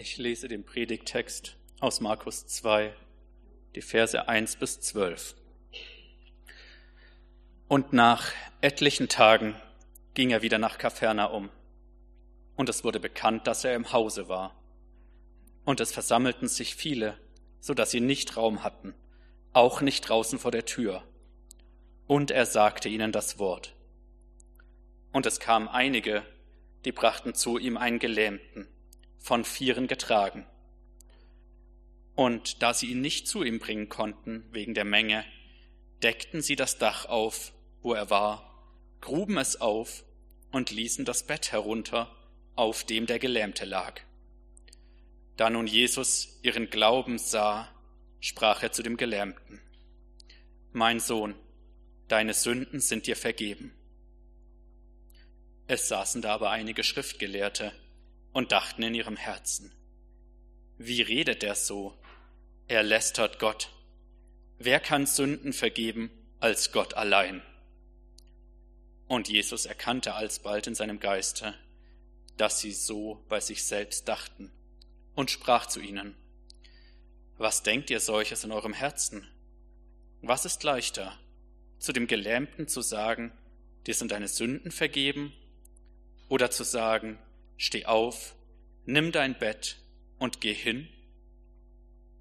Ich 0.00 0.16
lese 0.16 0.46
den 0.46 0.62
Predigtext 0.62 1.56
aus 1.80 2.00
Markus 2.00 2.46
2, 2.46 2.94
die 3.74 3.82
Verse 3.82 4.28
1 4.28 4.54
bis 4.54 4.80
12. 4.80 5.34
Und 7.66 7.92
nach 7.92 8.30
etlichen 8.60 9.08
Tagen 9.08 9.56
ging 10.14 10.30
er 10.30 10.40
wieder 10.40 10.58
nach 10.58 10.78
Kapernaum. 10.78 11.50
Und 12.54 12.68
es 12.68 12.84
wurde 12.84 13.00
bekannt, 13.00 13.48
dass 13.48 13.64
er 13.64 13.74
im 13.74 13.92
Hause 13.92 14.28
war. 14.28 14.54
Und 15.64 15.80
es 15.80 15.90
versammelten 15.90 16.46
sich 16.46 16.76
viele, 16.76 17.18
so 17.58 17.74
dass 17.74 17.90
sie 17.90 18.00
nicht 18.00 18.36
Raum 18.36 18.62
hatten, 18.62 18.94
auch 19.52 19.80
nicht 19.80 20.02
draußen 20.02 20.38
vor 20.38 20.52
der 20.52 20.64
Tür. 20.64 21.02
Und 22.06 22.30
er 22.30 22.46
sagte 22.46 22.88
ihnen 22.88 23.10
das 23.10 23.40
Wort. 23.40 23.74
Und 25.10 25.26
es 25.26 25.40
kamen 25.40 25.66
einige, 25.66 26.22
die 26.84 26.92
brachten 26.92 27.34
zu 27.34 27.58
ihm 27.58 27.76
einen 27.76 27.98
Gelähmten, 27.98 28.68
von 29.18 29.44
Vieren 29.44 29.86
getragen. 29.86 30.46
Und 32.14 32.62
da 32.62 32.74
sie 32.74 32.86
ihn 32.86 33.00
nicht 33.00 33.28
zu 33.28 33.44
ihm 33.44 33.58
bringen 33.58 33.88
konnten, 33.88 34.44
wegen 34.50 34.74
der 34.74 34.84
Menge, 34.84 35.24
deckten 36.02 36.42
sie 36.42 36.56
das 36.56 36.78
Dach 36.78 37.06
auf, 37.06 37.52
wo 37.82 37.94
er 37.94 38.10
war, 38.10 38.48
gruben 39.00 39.38
es 39.38 39.60
auf 39.60 40.04
und 40.50 40.70
ließen 40.70 41.04
das 41.04 41.24
Bett 41.24 41.52
herunter, 41.52 42.14
auf 42.56 42.84
dem 42.84 43.06
der 43.06 43.18
Gelähmte 43.18 43.64
lag. 43.64 44.00
Da 45.36 45.50
nun 45.50 45.68
Jesus 45.68 46.40
ihren 46.42 46.70
Glauben 46.70 47.18
sah, 47.18 47.72
sprach 48.18 48.62
er 48.62 48.72
zu 48.72 48.82
dem 48.82 48.96
Gelähmten, 48.96 49.60
Mein 50.72 50.98
Sohn, 50.98 51.36
deine 52.08 52.34
Sünden 52.34 52.80
sind 52.80 53.06
dir 53.06 53.14
vergeben. 53.14 53.72
Es 55.68 55.86
saßen 55.86 56.22
da 56.22 56.34
aber 56.34 56.50
einige 56.50 56.82
Schriftgelehrte 56.82 57.72
und 58.38 58.52
dachten 58.52 58.84
in 58.84 58.94
ihrem 58.94 59.16
Herzen, 59.16 59.72
wie 60.76 61.02
redet 61.02 61.42
er 61.42 61.56
so? 61.56 61.98
Er 62.68 62.84
lästert 62.84 63.40
Gott. 63.40 63.68
Wer 64.58 64.78
kann 64.78 65.06
Sünden 65.06 65.52
vergeben 65.52 66.08
als 66.38 66.70
Gott 66.70 66.94
allein? 66.94 67.42
Und 69.08 69.28
Jesus 69.28 69.66
erkannte 69.66 70.14
alsbald 70.14 70.68
in 70.68 70.76
seinem 70.76 71.00
Geiste, 71.00 71.52
dass 72.36 72.60
sie 72.60 72.70
so 72.70 73.24
bei 73.28 73.40
sich 73.40 73.64
selbst 73.64 74.06
dachten, 74.06 74.52
und 75.16 75.32
sprach 75.32 75.66
zu 75.66 75.80
ihnen, 75.80 76.14
Was 77.38 77.64
denkt 77.64 77.90
ihr 77.90 77.98
solches 77.98 78.44
in 78.44 78.52
eurem 78.52 78.72
Herzen? 78.72 79.26
Was 80.22 80.44
ist 80.44 80.62
leichter, 80.62 81.18
zu 81.80 81.92
dem 81.92 82.06
Gelähmten 82.06 82.68
zu 82.68 82.82
sagen, 82.82 83.32
dir 83.88 83.94
sind 83.94 84.12
deine 84.12 84.28
Sünden 84.28 84.70
vergeben, 84.70 85.32
oder 86.28 86.52
zu 86.52 86.62
sagen, 86.62 87.18
steh 87.58 87.84
auf, 87.84 88.34
nimm 88.86 89.12
dein 89.12 89.38
Bett 89.38 89.76
und 90.18 90.40
geh 90.40 90.54
hin? 90.54 90.88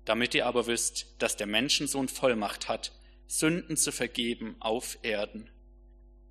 Damit 0.03 0.35
ihr 0.35 0.45
aber 0.45 0.67
wisst, 0.67 1.15
dass 1.19 1.37
der 1.37 1.47
Menschensohn 1.47 2.09
Vollmacht 2.09 2.67
hat, 2.67 2.91
Sünden 3.27 3.77
zu 3.77 3.93
vergeben 3.93 4.57
auf 4.59 4.97
Erden 5.03 5.49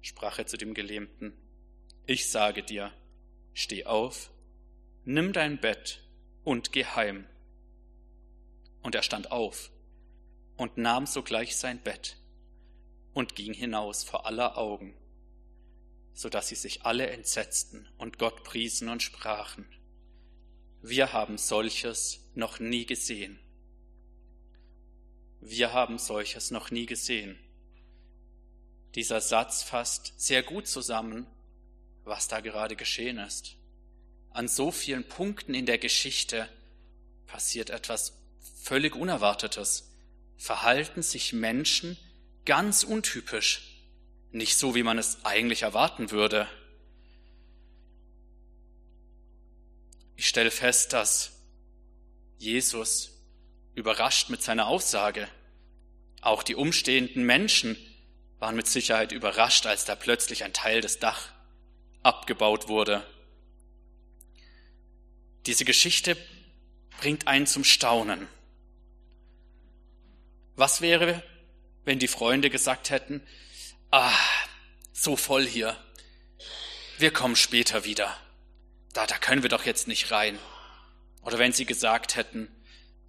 sprach 0.06 0.38
er 0.38 0.46
zu 0.46 0.56
dem 0.56 0.72
Gelähmten, 0.72 1.36
ich 2.06 2.30
sage 2.30 2.62
dir, 2.62 2.92
steh 3.54 3.86
auf, 3.86 4.30
nimm 5.04 5.32
dein 5.32 5.60
Bett 5.60 6.00
und 6.44 6.72
geh 6.72 6.84
heim. 6.84 7.27
Und 8.82 8.94
er 8.94 9.02
stand 9.02 9.32
auf 9.32 9.72
und 10.56 10.78
nahm 10.78 11.06
sogleich 11.06 11.56
sein 11.56 11.80
Bett 11.80 12.18
und 13.14 13.34
ging 13.34 13.52
hinaus 13.52 14.04
vor 14.04 14.27
aller 14.27 14.56
Augen, 14.56 14.94
so 16.17 16.31
dass 16.31 16.48
sie 16.48 16.55
sich 16.55 16.84
alle 16.86 17.09
entsetzten 17.11 17.86
und 17.98 18.19
Gott 18.19 18.42
priesen 18.42 18.89
und 18.89 19.03
sprachen, 19.03 19.69
wir 20.81 21.12
haben 21.12 21.36
solches 21.36 22.20
noch 22.34 22.58
nie 22.58 22.86
gesehen. 22.86 23.39
Wir 25.41 25.73
haben 25.73 25.98
solches 25.98 26.50
noch 26.50 26.70
nie 26.70 26.86
gesehen. 26.86 27.39
Dieser 28.95 29.20
Satz 29.20 29.63
fasst 29.63 30.14
sehr 30.17 30.42
gut 30.42 30.67
zusammen, 30.67 31.27
was 32.05 32.29
da 32.29 32.40
gerade 32.40 32.77
geschehen 32.77 33.19
ist. 33.19 33.57
An 34.30 34.48
so 34.48 34.70
vielen 34.70 35.05
Punkten 35.05 35.52
in 35.52 35.67
der 35.67 35.79
Geschichte 35.79 36.48
passiert 37.27 37.69
etwas 37.69 38.14
völlig 38.63 38.96
Unerwartetes. 38.96 39.92
Verhalten 40.39 41.02
sich 41.02 41.35
Menschen 41.35 41.98
ganz 42.46 42.85
untypisch, 42.85 43.76
nicht 44.36 44.57
so, 44.57 44.74
wie 44.74 44.83
man 44.83 44.98
es 44.98 45.24
eigentlich 45.24 45.63
erwarten 45.63 46.11
würde. 46.11 46.48
Ich 50.17 50.29
stelle 50.29 50.51
fest, 50.51 50.92
dass 50.92 51.33
Jesus 52.39 53.11
überrascht 53.75 54.30
mit 54.30 54.42
seiner 54.42 54.67
Aussage. 54.67 55.29
Auch 56.20 56.42
die 56.42 56.55
umstehenden 56.55 57.25
Menschen 57.25 57.77
waren 58.39 58.57
mit 58.57 58.67
Sicherheit 58.67 59.13
überrascht, 59.13 59.67
als 59.67 59.85
da 59.85 59.95
plötzlich 59.95 60.45
ein 60.45 60.52
Teil 60.52 60.80
des 60.80 60.98
Dach 60.98 61.30
abgebaut 62.02 62.69
wurde. 62.69 63.07
Diese 65.46 65.64
Geschichte 65.64 66.17
bringt 67.01 67.29
einen 67.29 67.46
zum 67.46 67.64
Staunen. 67.64 68.27
Was 70.57 70.80
wäre, 70.80 71.23
wenn 71.85 71.98
die 71.98 72.08
Freunde 72.08 72.51
gesagt 72.51 72.91
hätten, 72.91 73.23
ah, 73.91 74.13
so 74.92 75.17
voll 75.17 75.47
hier, 75.47 75.77
wir 76.98 77.13
kommen 77.13 77.36
später 77.36 77.85
wieder, 77.85 78.17
da, 78.92 79.07
da 79.07 79.19
können 79.19 79.42
wir 79.42 79.51
doch 79.51 79.67
jetzt 79.67 79.89
nicht 79.89 80.11
rein. 80.11 80.39
Oder 81.23 81.39
wenn 81.39 81.52
sie 81.52 81.67
gesagt 81.67 82.17
hätten, 82.17 82.48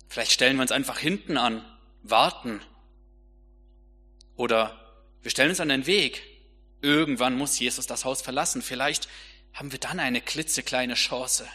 vielleicht 0.10 0.32
stellen 0.32 0.58
wir 0.58 0.64
uns 0.64 0.72
einfach 0.72 1.00
hinten 1.00 1.38
an, 1.38 1.64
warten. 2.04 2.62
Oder 4.36 4.78
wir 5.22 5.32
stellen 5.32 5.52
uns 5.52 5.60
an 5.60 5.70
den 5.70 5.86
Weg. 5.86 6.24
Irgendwann 6.82 7.38
muss 7.38 7.60
Jesus 7.60 7.88
das 7.88 8.06
Haus 8.06 8.22
verlassen. 8.22 8.62
Vielleicht 8.62 9.08
haben 9.54 9.72
wir 9.72 9.80
dann 9.80 10.00
eine 10.00 10.20
klitzekleine 10.20 10.96
Chance. 10.96 11.48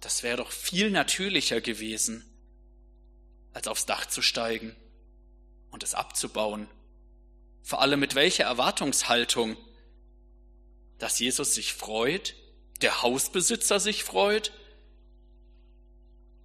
Das 0.00 0.22
wäre 0.22 0.38
doch 0.38 0.50
viel 0.50 0.90
natürlicher 0.90 1.60
gewesen, 1.60 2.24
als 3.52 3.68
aufs 3.68 3.86
Dach 3.86 4.06
zu 4.06 4.22
steigen 4.22 4.74
und 5.70 5.82
es 5.82 5.94
abzubauen. 5.94 6.68
Vor 7.62 7.80
allem 7.80 8.00
mit 8.00 8.14
welcher 8.14 8.44
Erwartungshaltung, 8.44 9.56
dass 10.98 11.18
Jesus 11.18 11.54
sich 11.54 11.72
freut, 11.72 12.34
der 12.80 13.02
Hausbesitzer 13.02 13.80
sich 13.80 14.04
freut, 14.04 14.52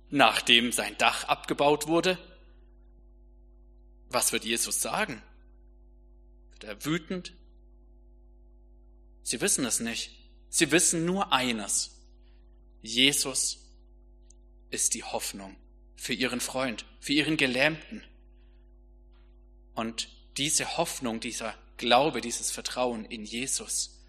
nachdem 0.09 0.71
sein 0.71 0.97
Dach 0.97 1.25
abgebaut 1.25 1.87
wurde. 1.87 2.17
Was 4.09 4.31
wird 4.31 4.45
Jesus 4.45 4.81
sagen? 4.81 5.21
Wird 6.51 6.63
er 6.63 6.85
wütend? 6.85 7.33
Sie 9.23 9.41
wissen 9.41 9.65
es 9.65 9.79
nicht. 9.79 10.11
Sie 10.49 10.71
wissen 10.71 11.05
nur 11.05 11.33
eines. 11.33 11.99
Jesus 12.81 13.65
ist 14.69 14.93
die 14.93 15.03
Hoffnung 15.03 15.55
für 15.95 16.13
ihren 16.13 16.39
Freund, 16.39 16.85
für 16.99 17.13
ihren 17.13 17.35
Gelähmten. 17.35 18.03
Und 19.73 20.09
diese 20.37 20.77
Hoffnung, 20.77 21.19
dieser 21.19 21.55
Glaube, 21.77 22.21
dieses 22.21 22.51
Vertrauen 22.51 23.05
in 23.05 23.25
Jesus, 23.25 24.01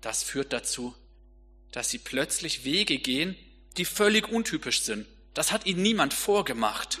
das 0.00 0.22
führt 0.22 0.52
dazu, 0.52 0.94
dass 1.72 1.90
sie 1.90 1.98
plötzlich 1.98 2.64
Wege 2.64 2.98
gehen, 2.98 3.36
die 3.76 3.84
völlig 3.84 4.28
untypisch 4.28 4.82
sind. 4.82 5.06
Das 5.34 5.52
hat 5.52 5.66
ihnen 5.66 5.82
niemand 5.82 6.14
vorgemacht. 6.14 6.98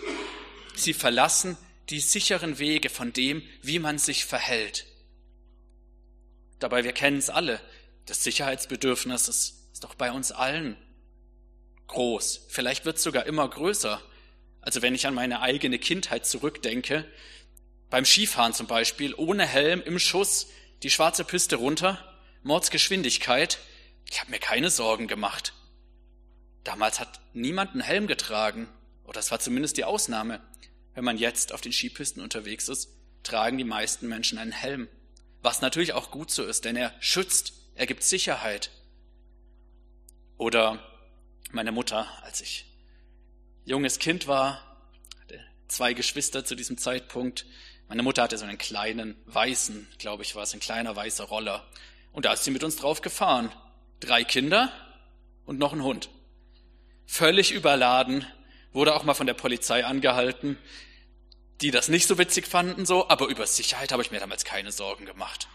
Sie 0.74 0.92
verlassen 0.92 1.56
die 1.88 2.00
sicheren 2.00 2.58
Wege 2.58 2.90
von 2.90 3.12
dem, 3.12 3.42
wie 3.62 3.78
man 3.78 3.98
sich 3.98 4.24
verhält. 4.24 4.86
Dabei, 6.58 6.84
wir 6.84 6.92
kennen 6.92 7.18
es 7.18 7.30
alle, 7.30 7.60
das 8.06 8.24
Sicherheitsbedürfnis 8.24 9.28
ist, 9.28 9.68
ist 9.72 9.84
doch 9.84 9.94
bei 9.94 10.10
uns 10.10 10.32
allen 10.32 10.76
groß. 11.86 12.46
Vielleicht 12.48 12.84
wird 12.84 12.96
es 12.96 13.02
sogar 13.02 13.26
immer 13.26 13.48
größer. 13.48 14.02
Also 14.60 14.82
wenn 14.82 14.94
ich 14.94 15.06
an 15.06 15.14
meine 15.14 15.40
eigene 15.40 15.78
Kindheit 15.78 16.26
zurückdenke, 16.26 17.04
beim 17.90 18.04
Skifahren 18.04 18.52
zum 18.52 18.66
Beispiel, 18.66 19.14
ohne 19.14 19.46
Helm, 19.46 19.82
im 19.82 19.98
Schuss, 19.98 20.48
die 20.82 20.90
schwarze 20.90 21.24
Piste 21.24 21.56
runter, 21.56 22.02
Mordsgeschwindigkeit, 22.42 23.58
ich 24.10 24.20
habe 24.20 24.30
mir 24.30 24.38
keine 24.38 24.70
Sorgen 24.70 25.08
gemacht. 25.08 25.52
Damals 26.64 27.00
hat 27.00 27.20
niemand 27.32 27.72
einen 27.72 27.80
Helm 27.80 28.06
getragen, 28.06 28.68
oder 29.04 29.14
das 29.14 29.30
war 29.30 29.38
zumindest 29.38 29.76
die 29.76 29.84
Ausnahme. 29.84 30.40
Wenn 30.94 31.04
man 31.04 31.18
jetzt 31.18 31.52
auf 31.52 31.60
den 31.60 31.72
Skipisten 31.72 32.20
unterwegs 32.20 32.68
ist, 32.68 32.88
tragen 33.22 33.58
die 33.58 33.64
meisten 33.64 34.08
Menschen 34.08 34.38
einen 34.38 34.52
Helm. 34.52 34.88
Was 35.42 35.60
natürlich 35.60 35.92
auch 35.92 36.10
gut 36.10 36.30
so 36.30 36.44
ist, 36.44 36.64
denn 36.64 36.76
er 36.76 36.94
schützt, 37.00 37.52
er 37.74 37.86
gibt 37.86 38.02
Sicherheit. 38.02 38.70
Oder 40.38 40.82
meine 41.52 41.72
Mutter, 41.72 42.08
als 42.22 42.40
ich 42.40 42.66
junges 43.64 43.98
Kind 43.98 44.26
war, 44.26 44.60
hatte 45.22 45.40
zwei 45.68 45.92
Geschwister 45.92 46.44
zu 46.44 46.54
diesem 46.54 46.78
Zeitpunkt. 46.78 47.46
Meine 47.88 48.02
Mutter 48.02 48.22
hatte 48.22 48.36
so 48.38 48.44
einen 48.44 48.58
kleinen 48.58 49.16
weißen, 49.26 49.86
glaube 49.98 50.22
ich 50.22 50.34
war 50.34 50.42
es, 50.42 50.54
ein 50.54 50.60
kleiner 50.60 50.96
weißer 50.96 51.24
Roller. 51.24 51.64
Und 52.12 52.24
da 52.24 52.32
ist 52.32 52.44
sie 52.44 52.50
mit 52.50 52.64
uns 52.64 52.76
drauf 52.76 53.00
gefahren. 53.00 53.52
Drei 54.00 54.24
Kinder 54.24 54.72
und 55.44 55.58
noch 55.58 55.72
ein 55.72 55.82
Hund. 55.82 56.08
völlig 57.06 57.52
überladen, 57.52 58.26
wurde 58.72 58.94
auch 58.94 59.04
mal 59.04 59.14
von 59.14 59.26
der 59.26 59.34
Polizei 59.34 59.84
angehalten, 59.84 60.58
die 61.60 61.70
das 61.70 61.88
nicht 61.88 62.06
so 62.06 62.18
witzig 62.18 62.46
fanden, 62.46 62.84
so, 62.84 63.08
aber 63.08 63.28
über 63.28 63.46
Sicherheit 63.46 63.92
habe 63.92 64.02
ich 64.02 64.10
mir 64.10 64.20
damals 64.20 64.44
keine 64.44 64.72
Sorgen 64.72 65.06
gemacht. 65.06 65.48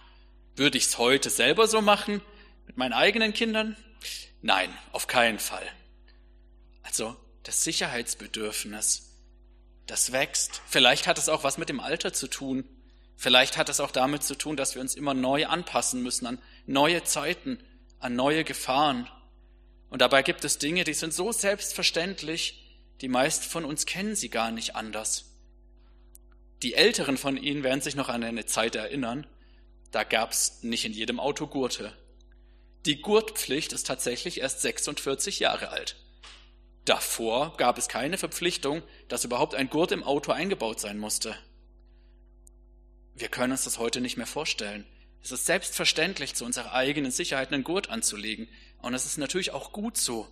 Würde 0.56 0.78
ich 0.78 0.86
es 0.86 0.98
heute 0.98 1.30
selber 1.30 1.68
so 1.68 1.81
machen, 1.81 2.22
mit 2.66 2.78
meinen 2.78 2.94
eigenen 2.94 3.33
Kindern? 3.33 3.75
Nein, 4.42 4.75
auf 4.92 5.07
keinen 5.07 5.38
Fall. 5.39 5.68
Also 6.81 7.16
das 7.44 7.63
Sicherheitsbedürfnis, 7.63 9.11
das 9.88 10.12
wächst. 10.12 10.62
Vielleicht 10.68 11.07
hat 11.07 11.18
es 11.18 11.30
auch 11.30 11.44
was 11.44 11.57
mit 11.57 11.69
dem 11.69 11.80
Alter 11.80 12.13
zu 12.13 12.28
tun. 12.28 12.63
Vielleicht 13.16 13.57
hat 13.57 13.69
es 13.69 13.80
auch 13.80 13.92
damit 13.92 14.24
zu 14.24 14.36
tun, 14.36 14.57
dass 14.57 14.75
wir 14.75 14.81
uns 14.81 14.95
immer 14.95 15.13
neu 15.13 15.45
anpassen 15.45 16.01
müssen 16.01 16.25
an 16.25 16.39
neue 16.66 17.04
Zeiten, 17.04 17.60
an 18.00 18.16
neue 18.16 18.44
Gefahren. 18.44 19.07
Und 19.89 20.01
dabei 20.01 20.24
gibt 20.24 20.44
es 20.45 20.57
Dinge, 20.57 20.83
die 20.83 20.94
sind 20.94 21.13
so 21.13 21.31
selbstverständlich, 21.31 22.80
die 23.01 23.10
meisten 23.10 23.45
von 23.45 23.66
uns 23.66 23.86
kennen 23.86 24.16
sie 24.16 24.30
gar 24.30 24.51
nicht 24.51 24.75
anders. 24.75 25.25
Die 26.63 26.75
Älteren 26.75 27.18
von 27.18 27.38
Ihnen 27.38 27.63
werden 27.63 27.81
sich 27.81 27.95
noch 27.95 28.10
an 28.10 28.24
eine 28.24 28.45
Zeit 28.45 28.75
erinnern, 28.75 29.28
da 29.92 30.04
gab's 30.04 30.63
nicht 30.63 30.86
in 30.86 30.94
jedem 30.94 31.19
Auto 31.19 31.48
Gurte. 31.48 31.94
Die 32.86 33.01
Gurtpflicht 33.01 33.74
ist 33.74 33.86
tatsächlich 33.86 34.39
erst 34.39 34.62
46 34.62 35.39
Jahre 35.39 35.69
alt. 35.69 35.98
Davor 36.86 37.56
gab 37.57 37.78
es 37.78 37.88
keine 37.88 38.18
Verpflichtung, 38.18 38.81
dass 39.07 39.24
überhaupt 39.24 39.56
ein 39.56 39.69
Gurt 39.69 39.92
im 39.92 40.04
Auto 40.04 40.31
eingebaut 40.31 40.80
sein 40.80 40.98
musste. 40.98 41.36
Wir 43.13 43.28
können 43.28 43.51
uns 43.51 43.66
das 43.66 43.78
heute 43.78 44.01
nicht 44.01 44.18
mehr 44.18 44.25
vorstellen. 44.25 44.86
Es 45.24 45.31
ist 45.31 45.45
selbstverständlich, 45.45 46.33
zu 46.33 46.45
unserer 46.45 46.74
eigenen 46.74 47.12
Sicherheit 47.12 47.54
einen 47.54 47.63
Gurt 47.63 47.89
anzulegen. 47.89 48.48
Und 48.81 48.95
es 48.95 49.06
ist 49.06 49.18
natürlich 49.18 49.51
auch 49.51 49.72
gut 49.72 49.98
so. 49.98 50.28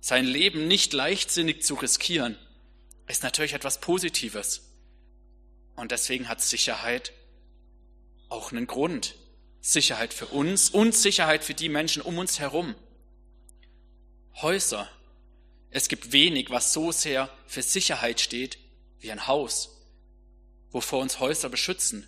Sein 0.00 0.26
Leben 0.26 0.68
nicht 0.68 0.92
leichtsinnig 0.92 1.62
zu 1.62 1.74
riskieren, 1.74 2.36
ist 3.06 3.22
natürlich 3.22 3.54
etwas 3.54 3.80
Positives. 3.80 4.70
Und 5.76 5.92
deswegen 5.92 6.28
hat 6.28 6.42
Sicherheit 6.42 7.12
auch 8.28 8.52
einen 8.52 8.66
Grund. 8.66 9.16
Sicherheit 9.62 10.14
für 10.14 10.26
uns 10.26 10.70
und 10.70 10.94
Sicherheit 10.94 11.44
für 11.44 11.54
die 11.54 11.68
Menschen 11.68 12.02
um 12.02 12.18
uns 12.18 12.38
herum. 12.38 12.74
Häuser. 14.36 14.88
Es 15.70 15.88
gibt 15.88 16.12
wenig, 16.12 16.50
was 16.50 16.72
so 16.72 16.92
sehr 16.92 17.30
für 17.46 17.62
Sicherheit 17.62 18.20
steht 18.20 18.58
wie 18.98 19.10
ein 19.10 19.26
Haus, 19.26 19.70
wovor 20.70 21.00
uns 21.00 21.20
Häuser 21.20 21.48
beschützen. 21.48 22.06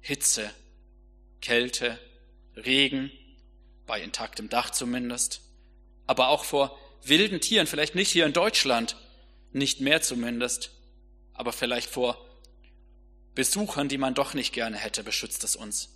Hitze, 0.00 0.50
Kälte, 1.40 1.98
Regen, 2.56 3.10
bei 3.86 4.00
intaktem 4.00 4.48
Dach 4.48 4.70
zumindest, 4.70 5.40
aber 6.06 6.28
auch 6.28 6.44
vor 6.44 6.78
wilden 7.04 7.40
Tieren, 7.40 7.66
vielleicht 7.66 7.94
nicht 7.94 8.10
hier 8.10 8.26
in 8.26 8.32
Deutschland, 8.32 8.96
nicht 9.52 9.80
mehr 9.80 10.02
zumindest, 10.02 10.70
aber 11.34 11.52
vielleicht 11.52 11.88
vor 11.90 12.24
Besuchern, 13.34 13.88
die 13.88 13.98
man 13.98 14.14
doch 14.14 14.34
nicht 14.34 14.52
gerne 14.52 14.76
hätte, 14.76 15.02
beschützt 15.02 15.42
es 15.44 15.56
uns. 15.56 15.90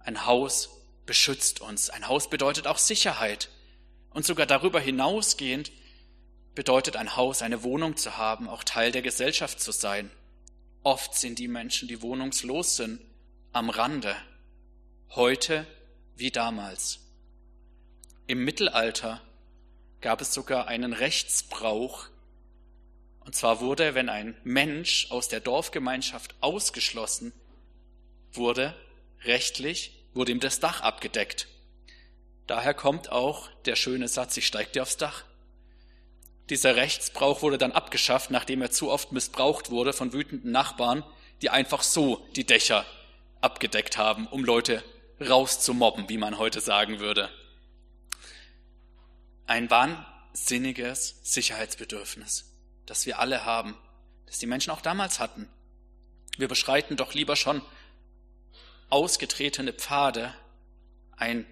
Ein 0.00 0.26
Haus 0.26 0.70
beschützt 1.06 1.60
uns. 1.60 1.90
Ein 1.90 2.08
Haus 2.08 2.28
bedeutet 2.28 2.66
auch 2.66 2.78
Sicherheit. 2.78 3.48
Und 4.14 4.26
sogar 4.26 4.46
darüber 4.46 4.80
hinausgehend 4.80 5.72
bedeutet 6.54 6.96
ein 6.96 7.16
Haus, 7.16 7.42
eine 7.42 7.62
Wohnung 7.62 7.96
zu 7.96 8.16
haben, 8.16 8.48
auch 8.48 8.64
Teil 8.64 8.92
der 8.92 9.02
Gesellschaft 9.02 9.60
zu 9.60 9.72
sein. 9.72 10.10
Oft 10.82 11.14
sind 11.14 11.38
die 11.38 11.48
Menschen, 11.48 11.88
die 11.88 12.02
wohnungslos 12.02 12.76
sind, 12.76 13.00
am 13.52 13.70
Rande. 13.70 14.16
Heute 15.10 15.66
wie 16.16 16.30
damals. 16.30 17.00
Im 18.26 18.44
Mittelalter 18.44 19.20
gab 20.00 20.20
es 20.20 20.34
sogar 20.34 20.66
einen 20.68 20.92
Rechtsbrauch, 20.92 22.08
und 23.20 23.36
zwar 23.36 23.60
wurde, 23.60 23.94
wenn 23.94 24.08
ein 24.08 24.36
Mensch 24.42 25.10
aus 25.10 25.28
der 25.28 25.40
Dorfgemeinschaft 25.40 26.34
ausgeschlossen 26.40 27.32
wurde, 28.32 28.74
rechtlich, 29.24 29.92
wurde 30.12 30.32
ihm 30.32 30.40
das 30.40 30.58
Dach 30.58 30.80
abgedeckt. 30.80 31.46
Daher 32.52 32.74
kommt 32.74 33.10
auch 33.10 33.48
der 33.64 33.76
schöne 33.76 34.08
Satz, 34.08 34.36
ich 34.36 34.46
steig 34.46 34.74
dir 34.74 34.82
aufs 34.82 34.98
Dach. 34.98 35.24
Dieser 36.50 36.76
Rechtsbrauch 36.76 37.40
wurde 37.40 37.56
dann 37.56 37.72
abgeschafft, 37.72 38.30
nachdem 38.30 38.60
er 38.60 38.70
zu 38.70 38.90
oft 38.90 39.10
missbraucht 39.10 39.70
wurde 39.70 39.94
von 39.94 40.12
wütenden 40.12 40.52
Nachbarn, 40.52 41.02
die 41.40 41.48
einfach 41.48 41.82
so 41.82 42.28
die 42.36 42.44
Dächer 42.44 42.84
abgedeckt 43.40 43.96
haben, 43.96 44.26
um 44.26 44.44
Leute 44.44 44.84
rauszumobben, 45.18 46.10
wie 46.10 46.18
man 46.18 46.36
heute 46.36 46.60
sagen 46.60 46.98
würde. 46.98 47.30
Ein 49.46 49.70
wahnsinniges 49.70 51.20
Sicherheitsbedürfnis 51.22 52.52
das 52.84 53.06
wir 53.06 53.18
alle 53.18 53.46
haben, 53.46 53.78
das 54.26 54.40
die 54.40 54.46
Menschen 54.46 54.72
auch 54.72 54.82
damals 54.82 55.20
hatten. 55.20 55.48
Wir 56.36 56.48
beschreiten 56.48 56.96
doch 56.96 57.14
lieber 57.14 57.36
schon 57.36 57.62
ausgetretene 58.90 59.72
Pfade, 59.72 60.34
einen 61.16 61.46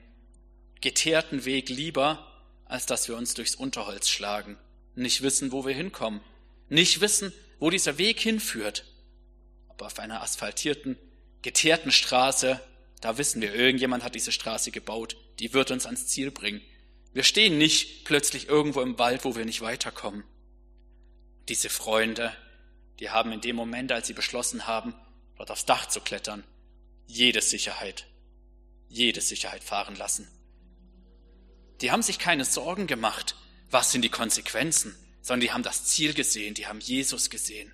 geteerten 0.80 1.44
Weg 1.44 1.68
lieber, 1.68 2.26
als 2.64 2.86
dass 2.86 3.08
wir 3.08 3.16
uns 3.16 3.34
durchs 3.34 3.54
Unterholz 3.54 4.08
schlagen, 4.08 4.56
nicht 4.94 5.22
wissen, 5.22 5.52
wo 5.52 5.66
wir 5.66 5.74
hinkommen, 5.74 6.20
nicht 6.68 7.00
wissen, 7.00 7.32
wo 7.58 7.70
dieser 7.70 7.98
Weg 7.98 8.20
hinführt. 8.20 8.84
Aber 9.68 9.86
auf 9.86 9.98
einer 9.98 10.22
asphaltierten, 10.22 10.96
geteerten 11.42 11.92
Straße, 11.92 12.60
da 13.00 13.18
wissen 13.18 13.42
wir, 13.42 13.54
irgendjemand 13.54 14.04
hat 14.04 14.14
diese 14.14 14.32
Straße 14.32 14.70
gebaut, 14.70 15.16
die 15.38 15.52
wird 15.52 15.70
uns 15.70 15.86
ans 15.86 16.06
Ziel 16.06 16.30
bringen. 16.30 16.60
Wir 17.12 17.24
stehen 17.24 17.58
nicht 17.58 18.04
plötzlich 18.04 18.48
irgendwo 18.48 18.82
im 18.82 18.98
Wald, 18.98 19.24
wo 19.24 19.34
wir 19.34 19.44
nicht 19.44 19.62
weiterkommen. 19.62 20.24
Diese 21.48 21.68
Freunde, 21.68 22.32
die 23.00 23.10
haben 23.10 23.32
in 23.32 23.40
dem 23.40 23.56
Moment, 23.56 23.90
als 23.90 24.06
sie 24.06 24.12
beschlossen 24.12 24.66
haben, 24.66 24.94
dort 25.36 25.50
aufs 25.50 25.66
Dach 25.66 25.86
zu 25.86 26.00
klettern, 26.00 26.44
jede 27.06 27.42
Sicherheit, 27.42 28.06
jede 28.88 29.20
Sicherheit 29.20 29.64
fahren 29.64 29.96
lassen. 29.96 30.28
Die 31.80 31.90
haben 31.90 32.02
sich 32.02 32.18
keine 32.18 32.44
Sorgen 32.44 32.86
gemacht, 32.86 33.36
was 33.70 33.92
sind 33.92 34.02
die 34.02 34.10
Konsequenzen, 34.10 34.96
sondern 35.22 35.40
die 35.40 35.52
haben 35.52 35.62
das 35.62 35.84
Ziel 35.84 36.14
gesehen, 36.14 36.54
die 36.54 36.66
haben 36.66 36.80
Jesus 36.80 37.30
gesehen 37.30 37.72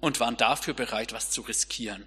und 0.00 0.20
waren 0.20 0.36
dafür 0.36 0.74
bereit, 0.74 1.12
was 1.12 1.30
zu 1.30 1.42
riskieren. 1.42 2.06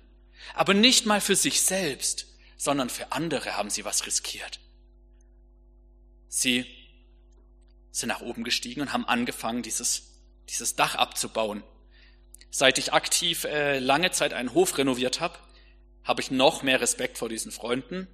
Aber 0.54 0.74
nicht 0.74 1.06
mal 1.06 1.22
für 1.22 1.36
sich 1.36 1.62
selbst, 1.62 2.28
sondern 2.58 2.90
für 2.90 3.12
andere 3.12 3.58
haben 3.58 3.70
sie 3.70 3.86
was 3.86 4.06
riskiert. 4.06 4.60
Sie 6.28 6.66
sind 7.92 8.10
nach 8.10 8.22
oben 8.22 8.44
gestiegen 8.44 8.82
und 8.82 8.94
haben 8.94 9.06
angefangen, 9.06 9.64
dieses 9.64 10.08
dieses 10.50 10.76
Dach 10.76 10.96
abzubauen. 10.96 11.64
Seit 12.50 12.78
ich 12.78 12.94
aktiv 12.94 13.44
äh, 13.44 13.80
lange 13.80 14.12
Zeit 14.12 14.34
einen 14.34 14.54
Hof 14.54 14.78
renoviert 14.78 15.20
habe, 15.20 15.38
habe 16.04 16.22
ich 16.22 16.32
noch 16.32 16.64
mehr 16.64 16.80
Respekt 16.80 17.18
vor 17.18 17.30
diesen 17.30 17.52
Freunden. 17.52 18.08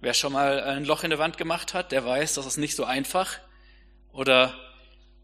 Wer 0.00 0.14
schon 0.14 0.32
mal 0.32 0.62
ein 0.62 0.84
Loch 0.84 1.02
in 1.02 1.10
der 1.10 1.18
Wand 1.18 1.38
gemacht 1.38 1.74
hat, 1.74 1.92
der 1.92 2.04
weiß, 2.04 2.34
dass 2.34 2.46
es 2.46 2.56
nicht 2.56 2.76
so 2.76 2.84
einfach 2.84 3.38
oder 4.12 4.54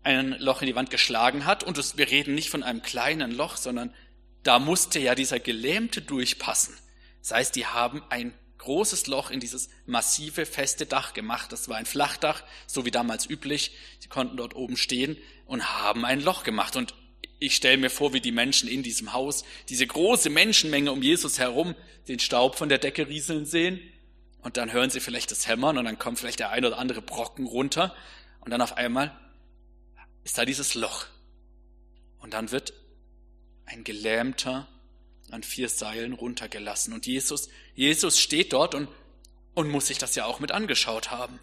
ein 0.02 0.36
Loch 0.38 0.62
in 0.62 0.66
die 0.66 0.74
Wand 0.74 0.90
geschlagen 0.90 1.46
hat. 1.46 1.64
Und 1.64 1.78
das, 1.78 1.96
wir 1.96 2.10
reden 2.10 2.34
nicht 2.34 2.50
von 2.50 2.62
einem 2.62 2.82
kleinen 2.82 3.32
Loch, 3.32 3.56
sondern 3.56 3.94
da 4.42 4.58
musste 4.58 4.98
ja 4.98 5.14
dieser 5.14 5.40
Gelähmte 5.40 6.02
durchpassen. 6.02 6.74
Das 7.20 7.32
heißt, 7.32 7.56
die 7.56 7.66
haben 7.66 8.02
ein 8.10 8.34
großes 8.58 9.06
Loch 9.06 9.30
in 9.30 9.40
dieses 9.40 9.68
massive, 9.86 10.46
feste 10.46 10.86
Dach 10.86 11.14
gemacht. 11.14 11.52
Das 11.52 11.68
war 11.68 11.76
ein 11.76 11.86
Flachdach, 11.86 12.42
so 12.66 12.84
wie 12.84 12.90
damals 12.90 13.28
üblich. 13.28 13.72
Sie 14.00 14.08
konnten 14.08 14.36
dort 14.36 14.54
oben 14.54 14.76
stehen 14.76 15.16
und 15.46 15.82
haben 15.82 16.04
ein 16.04 16.20
Loch 16.20 16.44
gemacht. 16.44 16.76
Und 16.76 16.94
ich 17.38 17.56
stelle 17.56 17.76
mir 17.76 17.90
vor, 17.90 18.12
wie 18.12 18.20
die 18.20 18.32
Menschen 18.32 18.68
in 18.68 18.82
diesem 18.82 19.12
Haus, 19.12 19.44
diese 19.68 19.86
große 19.86 20.30
Menschenmenge 20.30 20.92
um 20.92 21.02
Jesus 21.02 21.38
herum, 21.38 21.74
den 22.08 22.18
Staub 22.18 22.56
von 22.56 22.68
der 22.68 22.78
Decke 22.78 23.08
rieseln 23.08 23.46
sehen. 23.46 23.80
Und 24.44 24.58
dann 24.58 24.72
hören 24.72 24.90
sie 24.90 25.00
vielleicht 25.00 25.30
das 25.30 25.48
Hämmern 25.48 25.78
und 25.78 25.86
dann 25.86 25.98
kommt 25.98 26.18
vielleicht 26.18 26.38
der 26.38 26.50
ein 26.50 26.66
oder 26.66 26.78
andere 26.78 27.00
Brocken 27.00 27.46
runter. 27.46 27.96
Und 28.42 28.50
dann 28.50 28.60
auf 28.60 28.76
einmal 28.76 29.18
ist 30.22 30.36
da 30.36 30.44
dieses 30.44 30.74
Loch. 30.74 31.06
Und 32.18 32.34
dann 32.34 32.50
wird 32.50 32.74
ein 33.64 33.84
Gelähmter 33.84 34.68
an 35.30 35.42
vier 35.42 35.70
Seilen 35.70 36.12
runtergelassen. 36.12 36.92
Und 36.92 37.06
Jesus, 37.06 37.48
Jesus 37.74 38.20
steht 38.20 38.52
dort 38.52 38.74
und, 38.74 38.88
und 39.54 39.70
muss 39.70 39.86
sich 39.86 39.96
das 39.96 40.14
ja 40.14 40.26
auch 40.26 40.40
mit 40.40 40.52
angeschaut 40.52 41.10
haben. 41.10 41.40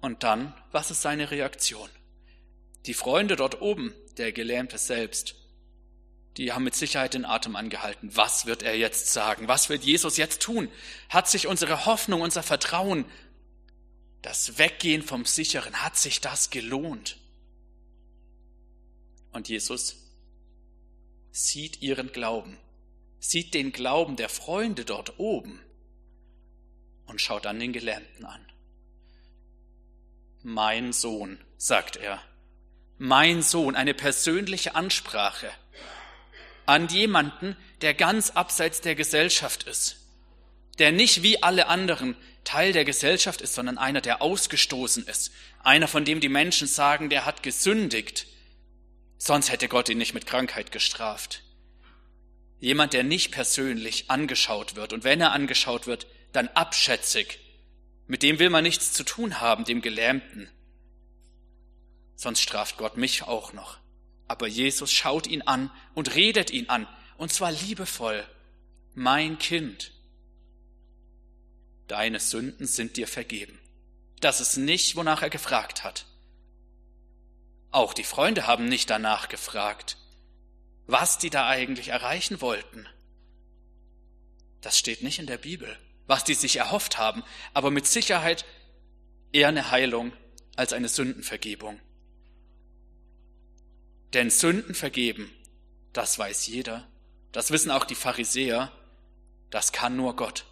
Und 0.00 0.22
dann, 0.22 0.54
was 0.72 0.90
ist 0.90 1.02
seine 1.02 1.30
Reaktion? 1.30 1.90
Die 2.86 2.94
Freunde 2.94 3.36
dort 3.36 3.60
oben, 3.60 3.92
der 4.16 4.32
Gelähmte 4.32 4.78
selbst, 4.78 5.34
die 6.38 6.52
haben 6.52 6.62
mit 6.62 6.76
Sicherheit 6.76 7.14
den 7.14 7.24
Atem 7.24 7.56
angehalten. 7.56 8.14
Was 8.14 8.46
wird 8.46 8.62
er 8.62 8.76
jetzt 8.78 9.12
sagen? 9.12 9.48
Was 9.48 9.68
wird 9.68 9.82
Jesus 9.82 10.16
jetzt 10.16 10.40
tun? 10.40 10.70
Hat 11.08 11.28
sich 11.28 11.48
unsere 11.48 11.84
Hoffnung, 11.84 12.20
unser 12.20 12.44
Vertrauen, 12.44 13.04
das 14.22 14.56
Weggehen 14.56 15.02
vom 15.02 15.24
Sicheren, 15.24 15.82
hat 15.82 15.96
sich 15.96 16.20
das 16.20 16.50
gelohnt? 16.50 17.18
Und 19.32 19.48
Jesus 19.48 19.96
sieht 21.32 21.82
ihren 21.82 22.12
Glauben, 22.12 22.56
sieht 23.18 23.52
den 23.52 23.72
Glauben 23.72 24.14
der 24.14 24.28
Freunde 24.28 24.84
dort 24.84 25.18
oben 25.18 25.60
und 27.06 27.20
schaut 27.20 27.46
dann 27.46 27.58
den 27.58 27.72
Gelähmten 27.72 28.24
an 28.24 28.46
Mein 30.44 30.92
Sohn, 30.92 31.38
sagt 31.56 31.96
er. 31.96 32.22
Mein 32.96 33.42
Sohn, 33.42 33.74
eine 33.74 33.94
persönliche 33.94 34.76
Ansprache 34.76 35.50
an 36.68 36.88
jemanden, 36.88 37.56
der 37.80 37.94
ganz 37.94 38.30
abseits 38.30 38.82
der 38.82 38.94
Gesellschaft 38.94 39.62
ist, 39.62 39.96
der 40.78 40.92
nicht 40.92 41.22
wie 41.22 41.42
alle 41.42 41.66
anderen 41.68 42.14
Teil 42.44 42.72
der 42.72 42.84
Gesellschaft 42.84 43.40
ist, 43.40 43.54
sondern 43.54 43.78
einer, 43.78 44.02
der 44.02 44.20
ausgestoßen 44.20 45.06
ist, 45.06 45.32
einer, 45.62 45.88
von 45.88 46.04
dem 46.04 46.20
die 46.20 46.28
Menschen 46.28 46.68
sagen, 46.68 47.08
der 47.08 47.24
hat 47.24 47.42
gesündigt, 47.42 48.26
sonst 49.16 49.50
hätte 49.50 49.68
Gott 49.68 49.88
ihn 49.88 49.98
nicht 49.98 50.12
mit 50.12 50.26
Krankheit 50.26 50.70
gestraft. 50.70 51.42
Jemand, 52.60 52.92
der 52.92 53.02
nicht 53.02 53.30
persönlich 53.30 54.10
angeschaut 54.10 54.76
wird 54.76 54.92
und 54.92 55.04
wenn 55.04 55.20
er 55.22 55.32
angeschaut 55.32 55.86
wird, 55.86 56.06
dann 56.32 56.48
abschätzig. 56.48 57.38
Mit 58.06 58.22
dem 58.22 58.38
will 58.38 58.50
man 58.50 58.62
nichts 58.64 58.92
zu 58.92 59.04
tun 59.04 59.40
haben, 59.40 59.64
dem 59.64 59.80
Gelähmten. 59.80 60.50
Sonst 62.14 62.42
straft 62.42 62.76
Gott 62.76 62.96
mich 62.98 63.22
auch 63.22 63.52
noch. 63.52 63.78
Aber 64.28 64.46
Jesus 64.46 64.92
schaut 64.92 65.26
ihn 65.26 65.42
an 65.42 65.70
und 65.94 66.14
redet 66.14 66.50
ihn 66.50 66.68
an, 66.68 66.86
und 67.16 67.32
zwar 67.32 67.50
liebevoll. 67.50 68.24
Mein 68.94 69.38
Kind, 69.38 69.92
deine 71.88 72.20
Sünden 72.20 72.66
sind 72.66 72.96
dir 72.96 73.08
vergeben. 73.08 73.58
Das 74.20 74.40
ist 74.40 74.56
nicht, 74.56 74.96
wonach 74.96 75.22
er 75.22 75.30
gefragt 75.30 75.84
hat. 75.84 76.06
Auch 77.70 77.94
die 77.94 78.04
Freunde 78.04 78.46
haben 78.46 78.66
nicht 78.66 78.90
danach 78.90 79.28
gefragt, 79.28 79.96
was 80.86 81.18
die 81.18 81.30
da 81.30 81.46
eigentlich 81.48 81.88
erreichen 81.88 82.40
wollten. 82.40 82.86
Das 84.60 84.78
steht 84.78 85.02
nicht 85.02 85.18
in 85.18 85.26
der 85.26 85.38
Bibel, 85.38 85.76
was 86.06 86.24
die 86.24 86.34
sich 86.34 86.56
erhofft 86.56 86.98
haben, 86.98 87.22
aber 87.54 87.70
mit 87.70 87.86
Sicherheit 87.86 88.44
eher 89.32 89.48
eine 89.48 89.70
Heilung 89.70 90.12
als 90.56 90.72
eine 90.72 90.88
Sündenvergebung. 90.88 91.78
Denn 94.14 94.30
Sünden 94.30 94.74
vergeben, 94.74 95.30
das 95.92 96.18
weiß 96.18 96.46
jeder, 96.46 96.86
das 97.32 97.50
wissen 97.50 97.70
auch 97.70 97.84
die 97.84 97.94
Pharisäer, 97.94 98.72
das 99.50 99.72
kann 99.72 99.96
nur 99.96 100.16
Gott. 100.16 100.44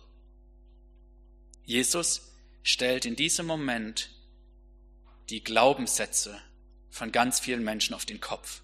Jesus 1.64 2.32
stellt 2.62 3.04
in 3.04 3.16
diesem 3.16 3.46
Moment 3.46 4.10
die 5.30 5.42
Glaubenssätze 5.42 6.40
von 6.90 7.12
ganz 7.12 7.40
vielen 7.40 7.64
Menschen 7.64 7.94
auf 7.94 8.06
den 8.06 8.20
Kopf. 8.20 8.62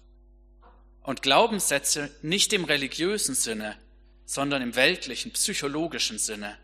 Und 1.01 1.21
Glaubenssätze 1.21 2.09
nicht 2.21 2.53
im 2.53 2.63
religiösen 2.63 3.35
Sinne, 3.35 3.77
sondern 4.25 4.61
im 4.61 4.75
weltlichen, 4.75 5.31
psychologischen 5.31 6.17
Sinne. 6.17 6.57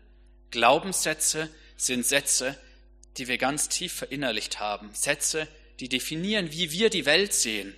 Glaubenssätze 0.50 1.50
sind 1.76 2.06
Sätze, 2.06 2.58
die 3.16 3.28
wir 3.28 3.38
ganz 3.38 3.68
tief 3.68 3.92
verinnerlicht 3.92 4.60
haben. 4.60 4.90
Sätze, 4.94 5.46
die 5.78 5.88
definieren, 5.88 6.52
wie 6.52 6.70
wir 6.70 6.90
die 6.90 7.06
Welt 7.06 7.34
sehen. 7.34 7.74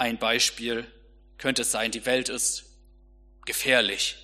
Ein 0.00 0.18
Beispiel 0.18 0.90
könnte 1.38 1.62
sein, 1.62 1.92
die 1.92 2.06
Welt 2.06 2.28
ist 2.28 2.64
gefährlich 3.46 4.16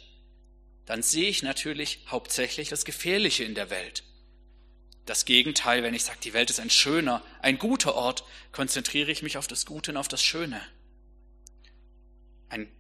dann 0.87 1.03
sehe 1.03 1.29
ich 1.29 1.43
natürlich 1.43 1.99
hauptsächlich 2.07 2.69
das 2.69 2.85
Gefährliche 2.85 3.45
in 3.45 3.55
der 3.55 3.71
Welt. 3.71 4.05
Das 5.05 5.25
Gegenteil, 5.25 5.83
wenn 5.83 5.95
ich 5.95 6.05
sage, 6.05 6.19
die 6.23 6.33
Welt 6.33 6.51
ist 6.51 6.61
ein 6.61 6.71
schöner, 6.71 7.23
ein 7.43 7.59
guter 7.59 7.95
Ort, 7.95 8.25
konzentriere 8.53 9.11
ich 9.11 9.23
mich 9.23 9.37
auf 9.37 9.47
das 9.47 9.67
Gute 9.67 9.91
und 9.91 9.97
auf 9.97 10.09
das 10.09 10.23
Schöne. 10.23 10.61
Ein 12.49 12.71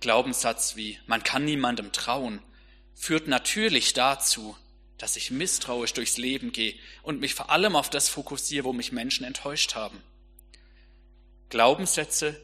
Glaubenssatz 0.00 0.76
wie 0.76 0.98
man 1.06 1.22
kann 1.24 1.44
niemandem 1.44 1.90
trauen, 1.92 2.42
führt 2.94 3.28
natürlich 3.28 3.94
dazu, 3.94 4.56
dass 4.98 5.16
ich 5.16 5.30
misstrauisch 5.30 5.94
durchs 5.94 6.18
Leben 6.18 6.52
gehe 6.52 6.74
und 7.02 7.20
mich 7.20 7.34
vor 7.34 7.50
allem 7.50 7.76
auf 7.76 7.88
das 7.90 8.08
fokussiere, 8.08 8.64
wo 8.64 8.72
mich 8.72 8.92
Menschen 8.92 9.24
enttäuscht 9.24 9.74
haben. 9.74 10.02
Glaubenssätze 11.48 12.40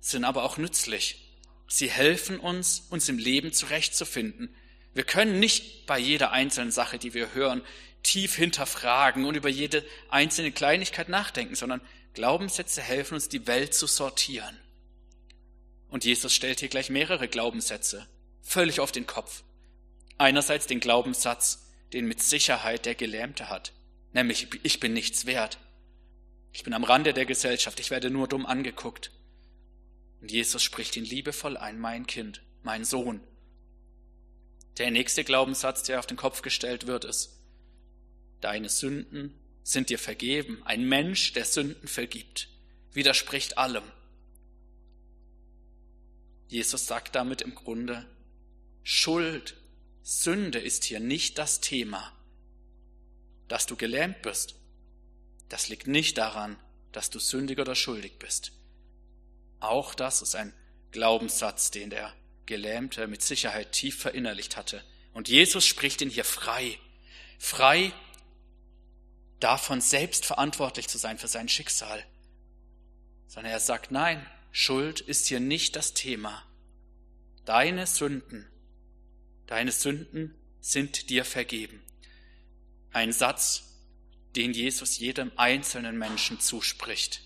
sind 0.00 0.24
aber 0.24 0.44
auch 0.44 0.56
nützlich. 0.56 1.34
Sie 1.68 1.90
helfen 1.90 2.38
uns, 2.38 2.86
uns 2.90 3.08
im 3.08 3.18
Leben 3.18 3.52
zurechtzufinden. 3.52 4.54
Wir 4.94 5.04
können 5.04 5.40
nicht 5.40 5.86
bei 5.86 5.98
jeder 5.98 6.32
einzelnen 6.32 6.70
Sache, 6.70 6.98
die 6.98 7.12
wir 7.12 7.34
hören, 7.34 7.62
tief 8.02 8.36
hinterfragen 8.36 9.24
und 9.24 9.34
über 9.34 9.48
jede 9.48 9.84
einzelne 10.08 10.52
Kleinigkeit 10.52 11.08
nachdenken, 11.08 11.56
sondern 11.56 11.80
Glaubenssätze 12.14 12.80
helfen 12.80 13.14
uns, 13.14 13.28
die 13.28 13.46
Welt 13.46 13.74
zu 13.74 13.86
sortieren. 13.86 14.56
Und 15.88 16.04
Jesus 16.04 16.32
stellt 16.32 16.60
hier 16.60 16.68
gleich 16.68 16.88
mehrere 16.88 17.28
Glaubenssätze 17.28 18.06
völlig 18.42 18.80
auf 18.80 18.92
den 18.92 19.06
Kopf. 19.06 19.42
Einerseits 20.18 20.66
den 20.66 20.80
Glaubenssatz, 20.80 21.66
den 21.92 22.06
mit 22.06 22.22
Sicherheit 22.22 22.86
der 22.86 22.94
Gelähmte 22.94 23.48
hat, 23.48 23.72
nämlich 24.12 24.48
ich 24.62 24.80
bin 24.80 24.92
nichts 24.92 25.26
wert. 25.26 25.58
Ich 26.56 26.64
bin 26.64 26.72
am 26.72 26.84
Rande 26.84 27.12
der 27.12 27.26
Gesellschaft, 27.26 27.80
ich 27.80 27.90
werde 27.90 28.08
nur 28.08 28.28
dumm 28.28 28.46
angeguckt. 28.46 29.10
Und 30.22 30.32
Jesus 30.32 30.62
spricht 30.62 30.96
ihn 30.96 31.04
liebevoll 31.04 31.58
ein, 31.58 31.78
mein 31.78 32.06
Kind, 32.06 32.40
mein 32.62 32.86
Sohn. 32.86 33.20
Der 34.78 34.90
nächste 34.90 35.22
Glaubenssatz, 35.22 35.82
der 35.82 35.98
auf 35.98 36.06
den 36.06 36.16
Kopf 36.16 36.40
gestellt 36.40 36.86
wird, 36.86 37.04
ist, 37.04 37.38
deine 38.40 38.70
Sünden 38.70 39.38
sind 39.64 39.90
dir 39.90 39.98
vergeben. 39.98 40.62
Ein 40.64 40.88
Mensch, 40.88 41.34
der 41.34 41.44
Sünden 41.44 41.88
vergibt, 41.88 42.48
widerspricht 42.90 43.58
allem. 43.58 43.84
Jesus 46.48 46.86
sagt 46.86 47.16
damit 47.16 47.42
im 47.42 47.54
Grunde, 47.54 48.06
Schuld, 48.82 49.58
Sünde 50.02 50.58
ist 50.58 50.84
hier 50.84 51.00
nicht 51.00 51.36
das 51.36 51.60
Thema. 51.60 52.14
Dass 53.46 53.66
du 53.66 53.76
gelähmt 53.76 54.22
bist, 54.22 54.54
das 55.48 55.68
liegt 55.68 55.86
nicht 55.86 56.18
daran, 56.18 56.56
dass 56.92 57.10
du 57.10 57.18
sündig 57.18 57.58
oder 57.58 57.74
schuldig 57.74 58.18
bist. 58.18 58.52
Auch 59.60 59.94
das 59.94 60.22
ist 60.22 60.34
ein 60.34 60.52
Glaubenssatz, 60.92 61.70
den 61.70 61.90
der 61.90 62.12
Gelähmte 62.46 63.06
mit 63.06 63.22
Sicherheit 63.22 63.72
tief 63.72 63.98
verinnerlicht 63.98 64.56
hatte. 64.56 64.82
Und 65.12 65.28
Jesus 65.28 65.66
spricht 65.66 66.00
ihn 66.00 66.10
hier 66.10 66.24
frei. 66.24 66.78
Frei 67.38 67.92
davon, 69.40 69.80
selbst 69.80 70.24
verantwortlich 70.24 70.88
zu 70.88 70.98
sein 70.98 71.18
für 71.18 71.28
sein 71.28 71.48
Schicksal. 71.48 72.04
Sondern 73.26 73.52
er 73.52 73.60
sagt, 73.60 73.90
nein, 73.90 74.24
Schuld 74.52 75.00
ist 75.00 75.26
hier 75.26 75.40
nicht 75.40 75.76
das 75.76 75.92
Thema. 75.92 76.42
Deine 77.44 77.86
Sünden, 77.86 78.48
deine 79.46 79.72
Sünden 79.72 80.34
sind 80.60 81.10
dir 81.10 81.24
vergeben. 81.24 81.82
Ein 82.92 83.12
Satz, 83.12 83.75
den 84.36 84.52
Jesus 84.52 84.98
jedem 84.98 85.32
einzelnen 85.36 85.98
Menschen 85.98 86.38
zuspricht 86.40 87.22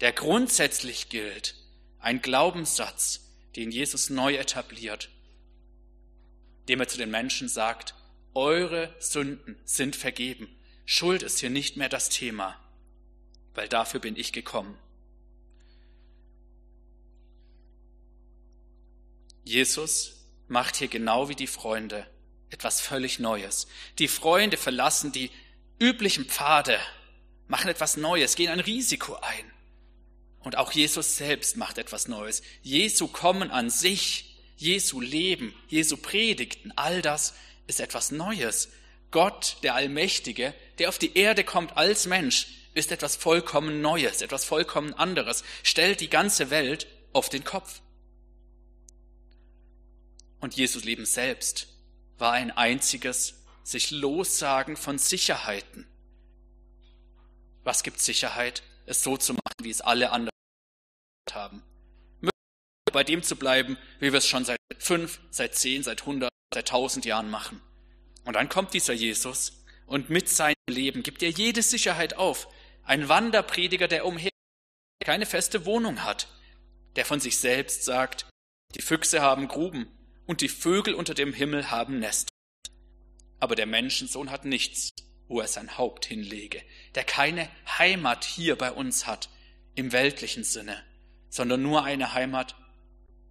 der 0.00 0.12
grundsätzlich 0.12 1.08
gilt, 1.08 1.54
ein 1.98 2.22
Glaubenssatz, 2.22 3.28
den 3.56 3.70
Jesus 3.70 4.10
neu 4.10 4.34
etabliert, 4.34 5.10
dem 6.68 6.80
er 6.80 6.88
zu 6.88 6.96
den 6.96 7.10
Menschen 7.10 7.48
sagt, 7.48 7.94
eure 8.32 8.94
Sünden 8.98 9.58
sind 9.64 9.96
vergeben. 9.96 10.48
Schuld 10.86 11.22
ist 11.22 11.40
hier 11.40 11.50
nicht 11.50 11.76
mehr 11.76 11.88
das 11.88 12.08
Thema, 12.08 12.58
weil 13.54 13.68
dafür 13.68 14.00
bin 14.00 14.16
ich 14.16 14.32
gekommen. 14.32 14.78
Jesus 19.44 20.26
macht 20.48 20.76
hier 20.76 20.88
genau 20.88 21.28
wie 21.28 21.34
die 21.34 21.46
Freunde 21.46 22.06
etwas 22.50 22.80
völlig 22.80 23.18
Neues. 23.18 23.66
Die 23.98 24.08
Freunde 24.08 24.56
verlassen 24.56 25.12
die 25.12 25.30
üblichen 25.80 26.26
Pfade, 26.26 26.78
machen 27.48 27.68
etwas 27.68 27.96
Neues, 27.96 28.36
gehen 28.36 28.50
ein 28.50 28.60
Risiko 28.60 29.14
ein. 29.14 29.50
Und 30.40 30.56
auch 30.56 30.72
Jesus 30.72 31.16
selbst 31.16 31.56
macht 31.56 31.78
etwas 31.78 32.08
Neues. 32.08 32.42
Jesu 32.62 33.08
Kommen 33.08 33.50
an 33.50 33.68
sich, 33.68 34.38
Jesu 34.56 35.00
Leben, 35.00 35.54
Jesu 35.68 35.96
Predigten, 35.96 36.72
all 36.76 37.02
das 37.02 37.34
ist 37.66 37.80
etwas 37.80 38.10
Neues. 38.10 38.68
Gott, 39.10 39.56
der 39.62 39.74
Allmächtige, 39.74 40.54
der 40.78 40.88
auf 40.88 40.98
die 40.98 41.16
Erde 41.16 41.44
kommt 41.44 41.76
als 41.76 42.06
Mensch, 42.06 42.46
ist 42.74 42.92
etwas 42.92 43.16
vollkommen 43.16 43.80
Neues, 43.80 44.22
etwas 44.22 44.44
vollkommen 44.44 44.94
anderes, 44.94 45.42
stellt 45.62 46.00
die 46.00 46.08
ganze 46.08 46.50
Welt 46.50 46.86
auf 47.12 47.28
den 47.28 47.42
Kopf. 47.42 47.80
Und 50.40 50.54
Jesus 50.56 50.84
Leben 50.84 51.04
selbst 51.04 51.68
war 52.18 52.32
ein 52.32 52.50
einziges 52.50 53.39
sich 53.62 53.90
lossagen 53.90 54.76
von 54.76 54.98
Sicherheiten. 54.98 55.86
Was 57.62 57.82
gibt 57.82 58.00
Sicherheit? 58.00 58.62
Es 58.86 59.02
so 59.02 59.16
zu 59.16 59.34
machen, 59.34 59.62
wie 59.62 59.70
es 59.70 59.80
alle 59.80 60.10
anderen 60.10 60.30
haben. 61.32 61.62
Bei 62.92 63.04
dem 63.04 63.22
zu 63.22 63.36
bleiben, 63.36 63.76
wie 64.00 64.12
wir 64.12 64.18
es 64.18 64.26
schon 64.26 64.44
seit 64.44 64.58
fünf, 64.78 65.20
seit 65.30 65.54
zehn, 65.54 65.82
seit 65.82 66.06
hundert, 66.06 66.30
seit 66.52 66.68
tausend 66.68 67.04
Jahren 67.04 67.30
machen. 67.30 67.60
Und 68.24 68.34
dann 68.34 68.48
kommt 68.48 68.74
dieser 68.74 68.94
Jesus 68.94 69.64
und 69.86 70.10
mit 70.10 70.28
seinem 70.28 70.54
Leben 70.68 71.02
gibt 71.02 71.22
er 71.22 71.30
jede 71.30 71.62
Sicherheit 71.62 72.14
auf. 72.14 72.48
Ein 72.82 73.08
Wanderprediger, 73.08 73.86
der 73.86 74.06
umher 74.06 74.30
keine 75.04 75.26
feste 75.26 75.64
Wohnung 75.66 76.02
hat, 76.04 76.28
der 76.96 77.04
von 77.04 77.20
sich 77.20 77.38
selbst 77.38 77.84
sagt, 77.84 78.26
die 78.74 78.82
Füchse 78.82 79.20
haben 79.20 79.48
Gruben 79.48 79.86
und 80.26 80.40
die 80.40 80.48
Vögel 80.48 80.94
unter 80.94 81.14
dem 81.14 81.32
Himmel 81.32 81.70
haben 81.70 81.98
Nest. 81.98 82.29
Aber 83.40 83.56
der 83.56 83.66
Menschensohn 83.66 84.30
hat 84.30 84.44
nichts, 84.44 84.90
wo 85.26 85.40
er 85.40 85.48
sein 85.48 85.78
Haupt 85.78 86.04
hinlege, 86.04 86.62
der 86.94 87.04
keine 87.04 87.48
Heimat 87.78 88.24
hier 88.24 88.56
bei 88.56 88.70
uns 88.70 89.06
hat, 89.06 89.30
im 89.74 89.92
weltlichen 89.92 90.44
Sinne, 90.44 90.82
sondern 91.30 91.62
nur 91.62 91.84
eine 91.84 92.12
Heimat 92.12 92.54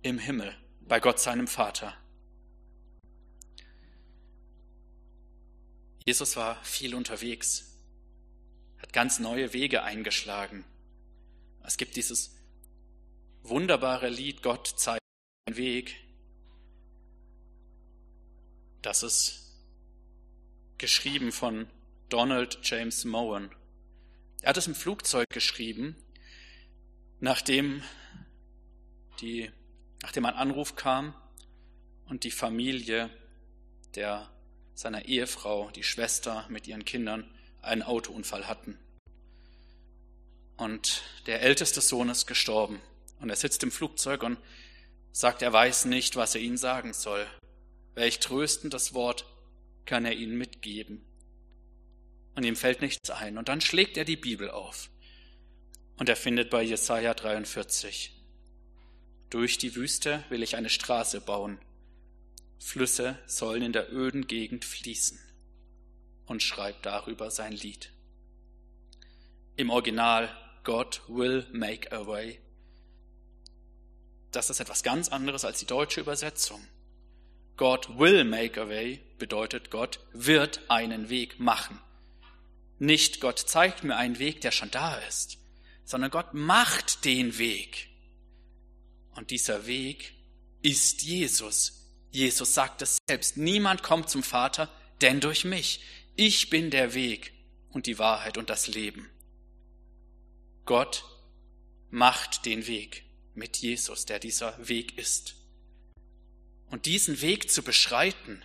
im 0.01 0.17
Himmel, 0.17 0.55
bei 0.81 0.99
Gott 0.99 1.19
seinem 1.19 1.47
Vater. 1.47 1.95
Jesus 6.05 6.35
war 6.37 6.63
viel 6.63 6.95
unterwegs, 6.95 7.77
hat 8.79 8.93
ganz 8.93 9.19
neue 9.19 9.53
Wege 9.53 9.83
eingeschlagen. 9.83 10.65
Es 11.63 11.77
gibt 11.77 11.97
dieses 11.97 12.35
wunderbare 13.43 14.09
Lied 14.09 14.41
Gott 14.41 14.67
zeigt 14.77 15.03
den 15.47 15.57
Weg. 15.57 15.95
Das 18.81 19.03
ist 19.03 19.48
geschrieben 20.79 21.31
von 21.31 21.67
Donald 22.07 22.57
James 22.63 23.05
Mowen. 23.05 23.51
Er 24.41 24.49
hat 24.49 24.57
es 24.57 24.65
im 24.65 24.73
Flugzeug 24.73 25.27
geschrieben, 25.29 25.95
nachdem, 27.19 27.83
die, 29.21 29.51
nachdem 30.01 30.25
ein 30.25 30.33
Anruf 30.33 30.75
kam 30.75 31.13
und 32.05 32.23
die 32.23 32.31
Familie 32.31 33.09
der, 33.93 34.29
seiner 34.73 35.05
Ehefrau, 35.05 35.69
die 35.71 35.83
Schwester 35.83 36.47
mit 36.49 36.67
ihren 36.67 36.85
Kindern, 36.85 37.29
einen 37.61 37.83
Autounfall 37.83 38.47
hatten. 38.47 38.79
Und 40.55 41.03
der 41.25 41.41
älteste 41.41 41.81
Sohn 41.81 42.09
ist 42.09 42.25
gestorben. 42.25 42.81
Und 43.19 43.29
er 43.29 43.35
sitzt 43.35 43.63
im 43.63 43.71
Flugzeug 43.71 44.23
und 44.23 44.37
sagt, 45.11 45.41
er 45.41 45.51
weiß 45.51 45.85
nicht, 45.85 46.15
was 46.15 46.35
er 46.35 46.41
ihnen 46.41 46.57
sagen 46.57 46.93
soll. 46.93 47.27
Welch 47.95 48.19
tröstendes 48.19 48.93
Wort 48.93 49.25
kann 49.89 50.05
er 50.05 50.13
ihnen 50.13 50.37
mitgeben? 50.37 51.03
Und 52.35 52.45
ihm 52.45 52.55
fällt 52.55 52.81
nichts 52.81 53.09
ein. 53.09 53.37
Und 53.37 53.49
dann 53.49 53.59
schlägt 53.59 53.97
er 53.97 54.05
die 54.05 54.15
Bibel 54.15 54.49
auf. 54.49 54.89
Und 55.97 56.07
er 56.07 56.15
findet 56.15 56.49
bei 56.49 56.63
Jesaja 56.63 57.13
43, 57.13 58.13
durch 59.29 59.57
die 59.57 59.75
Wüste 59.75 60.23
will 60.29 60.43
ich 60.43 60.55
eine 60.55 60.69
Straße 60.69 61.19
bauen. 61.19 61.59
Flüsse 62.57 63.19
sollen 63.25 63.63
in 63.63 63.73
der 63.73 63.91
öden 63.91 64.27
Gegend 64.27 64.63
fließen. 64.63 65.19
Und 66.25 66.41
schreibt 66.41 66.85
darüber 66.85 67.31
sein 67.31 67.51
Lied. 67.51 67.91
Im 69.57 69.71
Original 69.71 70.29
God 70.63 71.01
will 71.09 71.45
make 71.51 71.91
a 71.91 72.05
way 72.07 72.39
das 74.31 74.49
ist 74.49 74.59
etwas 74.59 74.83
ganz 74.83 75.09
anderes 75.09 75.43
als 75.43 75.59
die 75.59 75.65
deutsche 75.65 76.01
Übersetzung. 76.01 76.61
God 77.59 77.99
will 77.99 78.23
make 78.23 78.57
a 78.57 78.69
way 78.69 79.01
bedeutet, 79.17 79.69
Gott 79.69 79.99
wird 80.13 80.61
einen 80.69 81.09
Weg 81.09 81.41
machen. 81.41 81.77
Nicht 82.77 83.19
Gott 83.19 83.37
zeigt 83.37 83.83
mir 83.83 83.97
einen 83.97 84.17
Weg, 84.17 84.39
der 84.39 84.51
schon 84.51 84.71
da 84.71 84.95
ist, 84.99 85.37
sondern 85.83 86.09
Gott 86.09 86.33
macht 86.33 87.03
den 87.03 87.37
Weg. 87.37 87.89
Und 89.13 89.29
dieser 89.29 89.67
Weg 89.67 90.13
ist 90.61 91.01
Jesus. 91.01 91.85
Jesus 92.11 92.53
sagt 92.53 92.81
es 92.81 92.97
selbst. 93.09 93.35
Niemand 93.35 93.83
kommt 93.83 94.09
zum 94.09 94.23
Vater, 94.23 94.71
denn 95.01 95.19
durch 95.19 95.43
mich. 95.43 95.81
Ich 96.15 96.49
bin 96.49 96.71
der 96.71 96.93
Weg 96.93 97.33
und 97.71 97.87
die 97.87 97.99
Wahrheit 97.99 98.37
und 98.37 98.49
das 98.49 98.67
Leben. 98.69 99.09
Gott 100.63 101.03
macht 101.89 102.45
den 102.45 102.67
Weg 102.67 103.03
mit 103.35 103.57
Jesus, 103.57 104.05
der 104.05 104.19
dieser 104.19 104.55
Weg 104.65 104.97
ist. 104.97 105.35
Und 106.69 106.85
diesen 106.85 107.21
Weg 107.21 107.49
zu 107.49 107.63
beschreiten, 107.63 108.43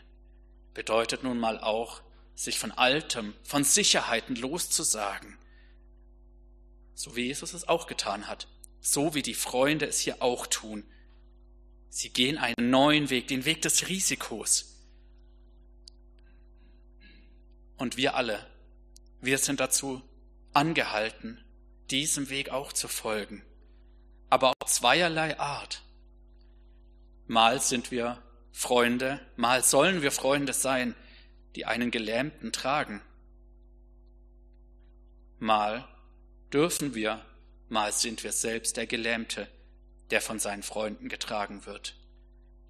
bedeutet 0.72 1.22
nun 1.22 1.38
mal 1.38 1.58
auch, 1.60 2.02
sich 2.34 2.58
von 2.58 2.72
Altem, 2.72 3.34
von 3.44 3.62
Sicherheiten 3.64 4.34
loszusagen. 4.34 5.38
So 6.94 7.16
wie 7.16 7.26
Jesus 7.26 7.52
es 7.54 7.68
auch 7.68 7.86
getan 7.86 8.26
hat, 8.26 8.48
so 8.80 9.14
wie 9.14 9.22
die 9.22 9.34
Freunde 9.34 9.86
es 9.86 10.00
hier 10.00 10.20
auch 10.22 10.46
tun. 10.46 10.84
Sie 11.90 12.10
gehen 12.10 12.38
einen 12.38 12.70
neuen 12.70 13.10
Weg, 13.10 13.28
den 13.28 13.44
Weg 13.44 13.62
des 13.62 13.88
Risikos. 13.88 14.74
Und 17.76 17.96
wir 17.96 18.14
alle, 18.14 18.44
wir 19.20 19.38
sind 19.38 19.60
dazu 19.60 20.02
angehalten, 20.52 21.44
diesem 21.90 22.30
Weg 22.30 22.50
auch 22.50 22.72
zu 22.72 22.88
folgen 22.88 23.44
aber 24.34 24.50
auch 24.50 24.66
zweierlei 24.66 25.38
Art. 25.38 25.83
Mal 27.26 27.60
sind 27.60 27.90
wir 27.90 28.22
Freunde, 28.52 29.20
mal 29.36 29.64
sollen 29.64 30.02
wir 30.02 30.12
Freunde 30.12 30.52
sein, 30.52 30.94
die 31.56 31.64
einen 31.64 31.90
Gelähmten 31.90 32.52
tragen. 32.52 33.00
Mal 35.38 35.88
dürfen 36.52 36.94
wir, 36.94 37.24
mal 37.68 37.92
sind 37.92 38.22
wir 38.22 38.32
selbst 38.32 38.76
der 38.76 38.86
Gelähmte, 38.86 39.48
der 40.10 40.20
von 40.20 40.38
seinen 40.38 40.62
Freunden 40.62 41.08
getragen 41.08 41.66
wird, 41.66 41.96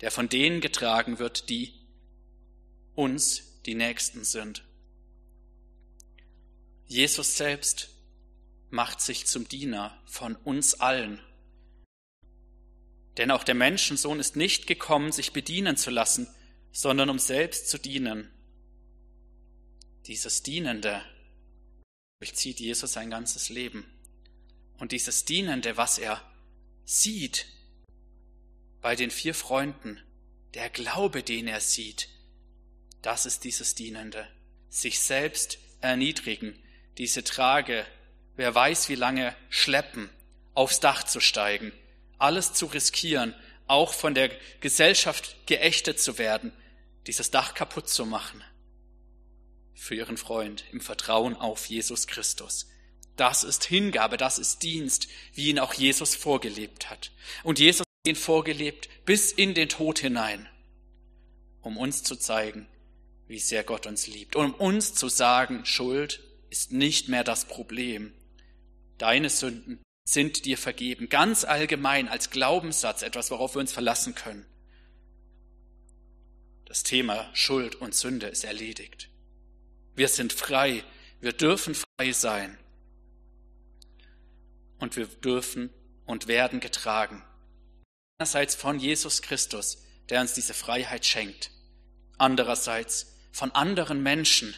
der 0.01 0.11
von 0.11 0.29
denen 0.29 0.61
getragen 0.61 1.19
wird, 1.19 1.49
die 1.49 1.75
uns 2.95 3.61
die 3.67 3.75
Nächsten 3.75 4.25
sind. 4.25 4.65
Jesus 6.87 7.37
selbst 7.37 7.91
macht 8.71 9.01
sich 9.01 9.27
zum 9.27 9.49
Diener 9.49 9.97
von 10.07 10.37
uns 10.37 10.81
allen 10.81 11.21
denn 13.17 13.31
auch 13.31 13.45
der 13.45 13.55
Menschensohn 13.55 14.21
ist 14.21 14.37
nicht 14.37 14.67
gekommen, 14.67 15.13
sich 15.13 15.33
bedienen 15.33 15.77
zu 15.77 15.91
lassen, 15.91 16.29
sondern 16.73 17.11
um 17.11 17.19
selbst 17.19 17.69
zu 17.69 17.79
dienen. 17.79 18.31
Dieses 20.07 20.43
Dienende 20.43 21.03
durchzieht 22.19 22.61
Jesus 22.61 22.93
sein 22.93 23.11
ganzes 23.11 23.49
Leben. 23.49 23.87
Und 24.79 24.93
dieses 24.93 25.25
Dienende, 25.25 25.77
was 25.77 25.99
er 25.99 26.21
sieht 26.85 27.47
bei 28.81 28.97
den 28.97 29.11
vier 29.11 29.35
Freunden, 29.35 30.01
der 30.55 30.69
Glaube, 30.69 31.23
den 31.23 31.47
er 31.47 31.61
sieht, 31.61 32.09
das 33.03 33.27
ist 33.27 33.45
dieses 33.45 33.75
Dienende. 33.75 34.27
Sich 34.69 35.01
selbst 35.01 35.59
erniedrigen, 35.81 36.59
diese 36.99 37.23
Trage, 37.23 37.87
wer 38.37 38.55
weiß 38.55 38.89
wie 38.89 38.95
lange 38.95 39.37
schleppen, 39.49 40.11
aufs 40.55 40.81
Dach 40.81 41.05
zu 41.05 41.21
steigen, 41.21 41.73
alles 42.25 42.55
zu 42.55 42.67
riskieren, 42.67 43.35
auch 43.67 43.93
von 43.93 44.15
der 44.15 44.31
Gesellschaft 44.61 45.37
geächtet 45.47 46.01
zu 46.01 46.19
werden, 46.19 46.53
dieses 47.07 47.31
Dach 47.31 47.55
kaputt 47.55 47.89
zu 47.89 48.07
machen. 48.07 48.43
Für 49.75 49.95
ihren 49.95 50.17
Freund 50.17 50.65
im 50.73 50.81
Vertrauen 50.81 51.37
auf 51.37 51.67
Jesus 51.67 52.07
Christus. 52.07 52.69
Das 53.17 53.45
ist 53.45 53.65
Hingabe, 53.65 54.17
das 54.17 54.39
ist 54.39 54.63
Dienst, 54.63 55.09
wie 55.35 55.51
ihn 55.51 55.59
auch 55.59 55.75
Jesus 55.75 56.15
vorgelebt 56.15 56.91
hat. 56.91 57.13
Und 57.43 57.59
Jesus 57.59 57.81
hat 57.81 58.09
ihn 58.09 58.17
vorgelebt 58.17 58.89
bis 59.05 59.31
in 59.31 59.55
den 59.55 59.69
Tod 59.69 59.99
hinein, 59.99 60.49
um 61.61 61.77
uns 61.77 62.03
zu 62.03 62.17
zeigen, 62.17 62.67
wie 63.29 63.39
sehr 63.39 63.65
Gott 63.65 63.87
uns 63.87 64.07
liebt, 64.07 64.35
um 64.35 64.53
uns 64.55 64.95
zu 64.95 65.09
sagen, 65.09 65.65
Schuld 65.65 66.21
ist 66.51 66.73
nicht 66.73 67.09
mehr 67.09 67.25
das 67.25 67.45
Problem. 67.45 68.13
Deine 68.99 69.31
Sünden 69.31 69.84
sind 70.05 70.45
dir 70.45 70.59
vergeben. 70.59 71.09
Ganz 71.09 71.45
allgemein 71.45 72.09
als 72.09 72.31
Glaubenssatz, 72.31 73.03
etwas, 73.03 73.31
worauf 73.31 73.55
wir 73.55 73.61
uns 73.61 73.73
verlassen 73.73 74.15
können. 74.15 74.47
Das 76.67 76.83
Thema 76.83 77.31
Schuld 77.35 77.77
und 77.77 77.95
Sünde 77.95 78.27
ist 78.27 78.45
erledigt. 78.45 79.09
Wir 79.97 80.09
sind 80.09 80.33
frei. 80.33 80.85
Wir 81.21 81.33
dürfen 81.33 81.75
frei 81.75 82.13
sein. 82.13 82.59
Und 84.79 84.97
wir 84.97 85.07
dürfen 85.07 85.71
und 86.05 86.27
werden 86.27 86.61
getragen. 86.61 87.23
Einerseits 88.19 88.55
von 88.55 88.79
Jesus 88.79 89.23
Christus, 89.23 89.79
der 90.11 90.21
uns 90.21 90.35
diese 90.35 90.53
Freiheit 90.53 91.07
schenkt. 91.07 91.51
Andererseits 92.19 93.15
von 93.33 93.53
anderen 93.53 94.03
Menschen. 94.03 94.55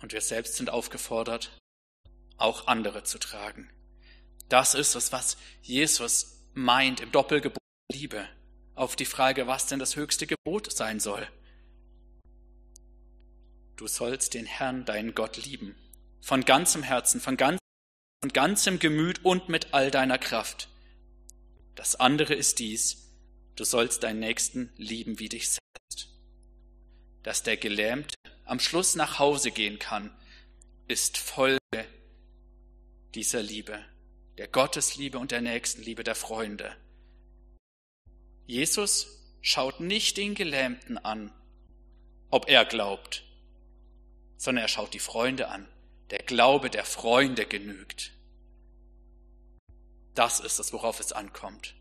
Und 0.00 0.12
wir 0.12 0.20
selbst 0.20 0.56
sind 0.56 0.70
aufgefordert, 0.70 1.57
auch 2.38 2.66
andere 2.66 3.04
zu 3.04 3.18
tragen. 3.18 3.70
Das 4.48 4.74
ist 4.74 4.94
es, 4.94 5.12
was 5.12 5.36
Jesus 5.62 6.40
meint 6.54 7.00
im 7.00 7.12
Doppelgebot 7.12 7.58
Liebe. 7.92 8.26
Auf 8.74 8.96
die 8.96 9.04
Frage, 9.04 9.46
was 9.46 9.66
denn 9.66 9.78
das 9.78 9.96
höchste 9.96 10.26
Gebot 10.26 10.72
sein 10.72 11.00
soll. 11.00 11.26
Du 13.76 13.86
sollst 13.86 14.34
den 14.34 14.46
Herrn, 14.46 14.84
deinen 14.84 15.14
Gott, 15.14 15.36
lieben. 15.36 15.74
Von 16.20 16.44
ganzem 16.44 16.82
Herzen, 16.82 17.20
von, 17.20 17.36
ganz, 17.36 17.58
von 18.22 18.32
ganzem 18.32 18.78
Gemüt 18.78 19.24
und 19.24 19.48
mit 19.48 19.72
all 19.72 19.90
deiner 19.90 20.18
Kraft. 20.18 20.68
Das 21.74 21.96
andere 21.96 22.34
ist 22.34 22.58
dies, 22.58 23.08
du 23.56 23.64
sollst 23.64 24.02
deinen 24.02 24.20
Nächsten 24.20 24.72
lieben 24.76 25.18
wie 25.18 25.28
dich 25.28 25.48
selbst. 25.48 26.08
Dass 27.22 27.42
der 27.42 27.56
Gelähmte 27.56 28.16
am 28.44 28.60
Schluss 28.60 28.96
nach 28.96 29.18
Hause 29.18 29.50
gehen 29.50 29.78
kann, 29.78 30.10
ist 30.88 31.18
Folge 31.18 31.58
dieser 33.14 33.42
Liebe, 33.42 33.78
der 34.36 34.48
Gottesliebe 34.48 35.18
und 35.18 35.30
der 35.30 35.40
Nächstenliebe 35.40 36.04
der 36.04 36.14
Freunde. 36.14 36.74
Jesus 38.46 39.08
schaut 39.40 39.80
nicht 39.80 40.16
den 40.16 40.34
Gelähmten 40.34 40.98
an 40.98 41.32
ob 42.30 42.48
er 42.48 42.64
glaubt, 42.64 43.24
sondern 44.36 44.64
er 44.64 44.68
schaut 44.68 44.94
die 44.94 44.98
Freunde 44.98 45.48
an. 45.48 45.66
Der 46.10 46.18
Glaube 46.18 46.70
der 46.70 46.84
Freunde 46.84 47.46
genügt. 47.46 48.12
Das 50.14 50.40
ist 50.40 50.58
es, 50.58 50.72
worauf 50.72 51.00
es 51.00 51.12
ankommt. 51.12 51.74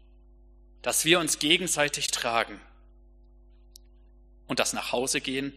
Dass 0.82 1.06
wir 1.06 1.20
uns 1.20 1.40
gegenseitig 1.40 2.08
tragen. 2.08 2.60
Und 4.48 4.60
das 4.60 4.74
nach 4.74 4.92
Hause 4.92 5.22
gehen 5.22 5.54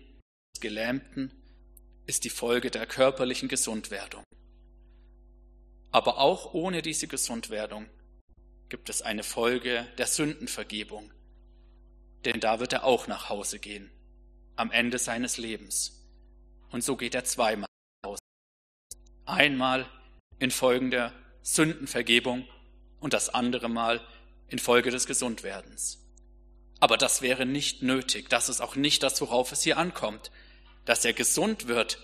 des 0.54 0.60
Gelähmten 0.60 1.32
ist 2.06 2.24
die 2.24 2.30
Folge 2.30 2.70
der 2.70 2.86
körperlichen 2.86 3.48
Gesundwerdung. 3.48 4.24
Aber 5.90 6.18
auch 6.18 6.54
ohne 6.54 6.82
diese 6.82 7.08
Gesundwerdung 7.08 7.86
gibt 8.68 8.88
es 8.88 9.02
eine 9.02 9.22
Folge 9.22 9.86
der 9.98 10.06
Sündenvergebung. 10.06 11.12
Denn 12.24 12.40
da 12.40 12.60
wird 12.60 12.72
er 12.72 12.84
auch 12.84 13.06
nach 13.06 13.28
Hause 13.28 13.58
gehen, 13.58 13.90
am 14.56 14.70
Ende 14.70 14.98
seines 14.98 15.38
Lebens. 15.38 16.06
Und 16.70 16.84
so 16.84 16.96
geht 16.96 17.14
er 17.14 17.24
zweimal 17.24 17.68
nach 18.02 18.10
Hause. 18.10 18.20
Einmal 19.24 19.86
in 20.38 20.50
Folgen 20.50 20.90
der 20.90 21.12
Sündenvergebung 21.42 22.46
und 23.00 23.12
das 23.12 23.28
andere 23.28 23.68
Mal 23.68 24.00
infolge 24.48 24.90
des 24.90 25.06
Gesundwerdens. 25.06 25.98
Aber 26.78 26.96
das 26.96 27.22
wäre 27.22 27.46
nicht 27.46 27.82
nötig, 27.82 28.28
das 28.30 28.48
ist 28.48 28.60
auch 28.60 28.76
nicht 28.76 29.02
das, 29.02 29.20
worauf 29.20 29.52
es 29.52 29.62
hier 29.62 29.78
ankommt. 29.78 30.30
Dass 30.86 31.04
er 31.04 31.12
gesund 31.12 31.68
wird, 31.68 31.98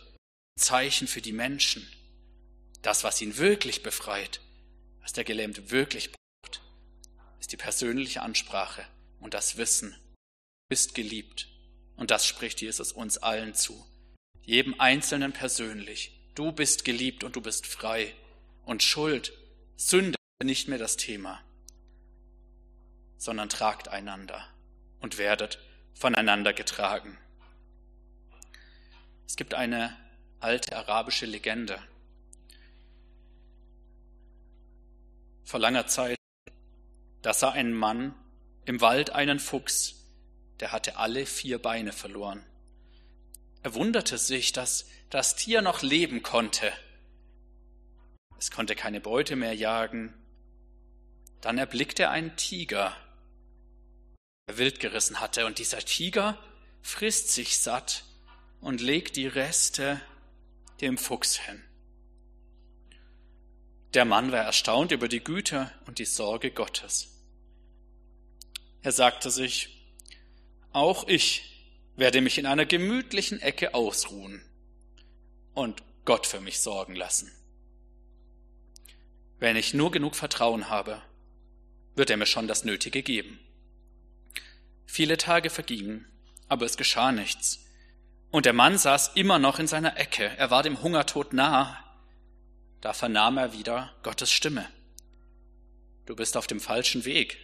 Zeichen 0.57 1.09
für 1.09 1.23
die 1.23 1.33
Menschen. 1.33 1.91
Das, 2.83 3.05
was 3.05 3.21
ihn 3.21 3.37
wirklich 3.37 3.83
befreit, 3.83 4.41
was 5.03 5.13
der 5.13 5.25
Gelähmte 5.25 5.71
wirklich 5.71 6.11
braucht, 6.13 6.63
ist 7.41 7.53
die 7.53 7.57
persönliche 7.57 8.23
Ansprache 8.23 8.87
und 9.21 9.35
das 9.35 9.57
Wissen. 9.57 9.93
Du 9.93 10.69
bist 10.69 10.95
geliebt. 10.95 11.49
Und 11.97 12.11
das 12.11 12.27
spricht 12.27 12.61
Jesus 12.61 12.93
uns 12.93 13.19
allen 13.19 13.55
zu. 13.55 13.85
Jedem 14.43 14.79
Einzelnen 14.79 15.33
persönlich. 15.33 16.21
Du 16.35 16.53
bist 16.53 16.85
geliebt 16.85 17.25
und 17.25 17.37
du 17.37 17.41
bist 17.41 17.67
frei. 17.67 18.15
Und 18.65 18.83
Schuld, 18.83 19.33
Sünde 19.77 20.17
nicht 20.45 20.69
mehr 20.69 20.79
das 20.79 20.97
Thema, 20.97 21.41
sondern 23.17 23.49
tragt 23.49 23.89
einander 23.89 24.47
und 25.01 25.19
werdet 25.19 25.59
voneinander 25.95 26.53
getragen. 26.53 27.17
Es 29.27 29.37
gibt 29.37 29.55
eine 29.55 29.97
alte 30.41 30.77
arabische 30.77 31.27
Legende. 31.27 31.79
Vor 35.47 35.61
langer 35.61 35.87
Zeit, 35.87 36.19
da 37.23 37.33
sah 37.33 37.51
ein 37.51 37.73
Mann 37.73 38.17
im 38.65 38.81
Wald 38.81 39.11
einen 39.11 39.39
Fuchs, 39.39 39.95
der 40.59 40.73
hatte 40.73 40.97
alle 40.97 41.25
vier 41.25 41.63
Beine 41.63 41.93
verloren. 41.93 42.45
Er 43.63 43.75
wunderte 43.75 44.19
sich, 44.19 44.53
dass 44.53 44.89
das 45.09 45.37
Tier 45.37 45.63
noch 45.63 45.83
leben 45.83 46.25
konnte. 46.25 46.73
Es 48.41 48.51
konnte 48.51 48.75
keine 48.75 49.01
Beute 49.01 49.37
mehr 49.37 49.55
jagen, 49.55 50.13
dann 51.43 51.59
erblickte 51.59 52.05
er 52.05 52.11
einen 52.11 52.35
Tiger, 52.35 52.97
der 54.49 54.59
wild 54.59 54.81
gerissen 54.81 55.21
hatte, 55.21 55.47
und 55.47 55.61
dieser 55.61 55.79
Tiger 55.79 56.37
frisst 56.83 57.31
sich 57.31 57.61
satt 57.61 58.03
und 58.61 58.81
legt 58.81 59.15
die 59.15 59.29
Reste 59.29 60.01
dem 60.81 60.99
Fuchs 60.99 61.37
hin. 61.37 61.63
Der 63.97 64.05
Mann 64.05 64.31
war 64.31 64.41
erstaunt 64.41 64.93
über 64.93 65.09
die 65.09 65.25
Güte 65.25 65.73
und 65.87 65.99
die 65.99 66.05
Sorge 66.05 66.51
Gottes. 66.51 67.19
Er 68.83 68.93
sagte 68.93 69.31
sich, 69.31 69.89
auch 70.71 71.09
ich 71.09 71.67
werde 71.97 72.21
mich 72.21 72.37
in 72.37 72.45
einer 72.45 72.67
gemütlichen 72.67 73.41
Ecke 73.41 73.73
ausruhen 73.73 74.45
und 75.55 75.83
Gott 76.05 76.27
für 76.27 76.43
mich 76.43 76.61
sorgen 76.61 76.95
lassen. 76.95 77.33
Wenn 79.39 79.57
ich 79.57 79.73
nur 79.73 79.91
genug 79.91 80.15
Vertrauen 80.15 80.69
habe, 80.69 81.01
wird 81.95 82.11
er 82.11 82.19
mir 82.19 82.27
schon 82.27 82.49
das 82.49 82.67
Nötige 82.67 83.03
geben. 83.03 83.39
Viele 84.85 85.17
Tage 85.17 85.49
vergingen, 85.49 86.07
aber 86.49 86.67
es 86.67 86.77
geschah 86.77 87.13
nichts. 87.13 87.65
Und 88.31 88.45
der 88.45 88.53
Mann 88.53 88.77
saß 88.77 89.13
immer 89.15 89.39
noch 89.39 89.59
in 89.59 89.67
seiner 89.67 89.97
Ecke, 89.97 90.37
er 90.37 90.51
war 90.51 90.63
dem 90.63 90.83
Hungertod 90.83 91.33
nahe. 91.33 91.79
Da 92.87 92.93
vernahm 92.93 93.37
er 93.37 93.53
wieder 93.53 93.93
Gottes 94.05 94.31
Stimme. 94.31 94.65
Du 96.05 96.15
bist 96.15 96.37
auf 96.37 96.47
dem 96.47 96.61
falschen 96.61 97.05
Weg. 97.05 97.37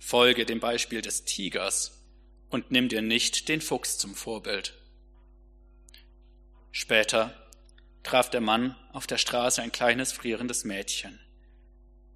Folge 0.00 0.44
dem 0.46 0.58
Beispiel 0.58 1.00
des 1.00 1.24
Tigers 1.24 2.02
und 2.50 2.72
nimm 2.72 2.88
dir 2.88 3.00
nicht 3.00 3.48
den 3.48 3.60
Fuchs 3.60 3.98
zum 3.98 4.16
Vorbild. 4.16 4.74
Später 6.72 7.32
traf 8.02 8.30
der 8.30 8.40
Mann 8.40 8.74
auf 8.92 9.06
der 9.06 9.18
Straße 9.18 9.62
ein 9.62 9.70
kleines 9.70 10.10
frierendes 10.10 10.64
Mädchen. 10.64 11.20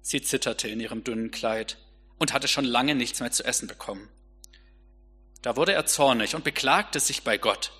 Sie 0.01 0.21
zitterte 0.21 0.67
in 0.67 0.81
ihrem 0.81 1.05
dünnen 1.05 1.31
Kleid 1.31 1.77
und 2.19 2.33
hatte 2.33 2.49
schon 2.49 2.65
lange 2.65 2.93
nichts 2.93 3.21
mehr 3.21 3.31
zu 3.31 3.45
essen 3.45 3.69
bekommen. 3.69 4.09
Da 5.41 5.55
wurde 5.55 5.71
er 5.71 5.85
zornig 5.85 6.35
und 6.35 6.43
beklagte 6.43 6.99
sich 6.99 7.23
bei 7.23 7.37
Gott. 7.37 7.71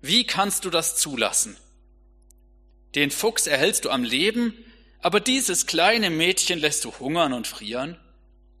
Wie 0.00 0.24
kannst 0.24 0.64
du 0.64 0.70
das 0.70 0.96
zulassen? 0.96 1.58
Den 2.98 3.12
Fuchs 3.12 3.46
erhältst 3.46 3.84
du 3.84 3.90
am 3.90 4.02
Leben, 4.02 4.52
aber 4.98 5.20
dieses 5.20 5.66
kleine 5.66 6.10
Mädchen 6.10 6.58
lässt 6.58 6.84
du 6.84 6.92
hungern 6.98 7.32
und 7.32 7.46
frieren? 7.46 7.96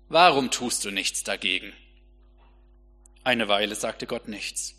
Warum 0.08 0.52
tust 0.52 0.84
du 0.84 0.92
nichts 0.92 1.24
dagegen? 1.24 1.72
Eine 3.24 3.48
Weile 3.48 3.74
sagte 3.74 4.06
Gott 4.06 4.28
nichts. 4.28 4.76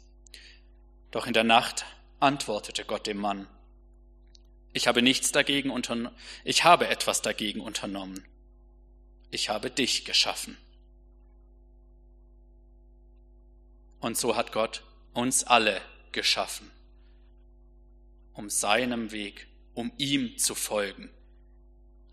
Doch 1.12 1.28
in 1.28 1.34
der 1.34 1.44
Nacht 1.44 1.84
antwortete 2.22 2.86
Gott 2.86 3.06
dem 3.06 3.18
Mann. 3.18 3.50
Ich 4.72 4.88
habe 4.88 5.02
nichts 5.02 5.34
dagegen 5.34 5.72
unternommen. 5.72 6.18
Ich 6.46 6.64
habe 6.64 6.88
etwas 6.88 7.22
dagegen 7.22 7.60
unternommen. 7.60 8.24
Ich 9.30 9.50
habe 9.50 9.70
dich 9.70 10.06
geschaffen. 10.06 10.56
Und 14.00 14.18
so 14.18 14.38
hat 14.38 14.54
Gott 14.54 14.84
uns 15.12 15.44
alle 15.44 15.82
geschaffen, 16.14 16.72
um 18.32 18.50
seinem 18.50 19.12
Weg, 19.12 19.49
um 19.80 19.94
ihm 19.98 20.38
zu 20.38 20.56
folgen, 20.56 21.10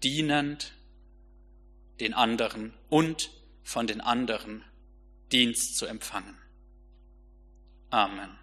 dienend 0.00 0.72
den 1.98 2.14
anderen 2.14 2.72
und 2.88 3.32
von 3.64 3.88
den 3.88 4.00
anderen 4.00 4.62
Dienst 5.32 5.76
zu 5.76 5.86
empfangen. 5.86 6.38
Amen. 7.90 8.38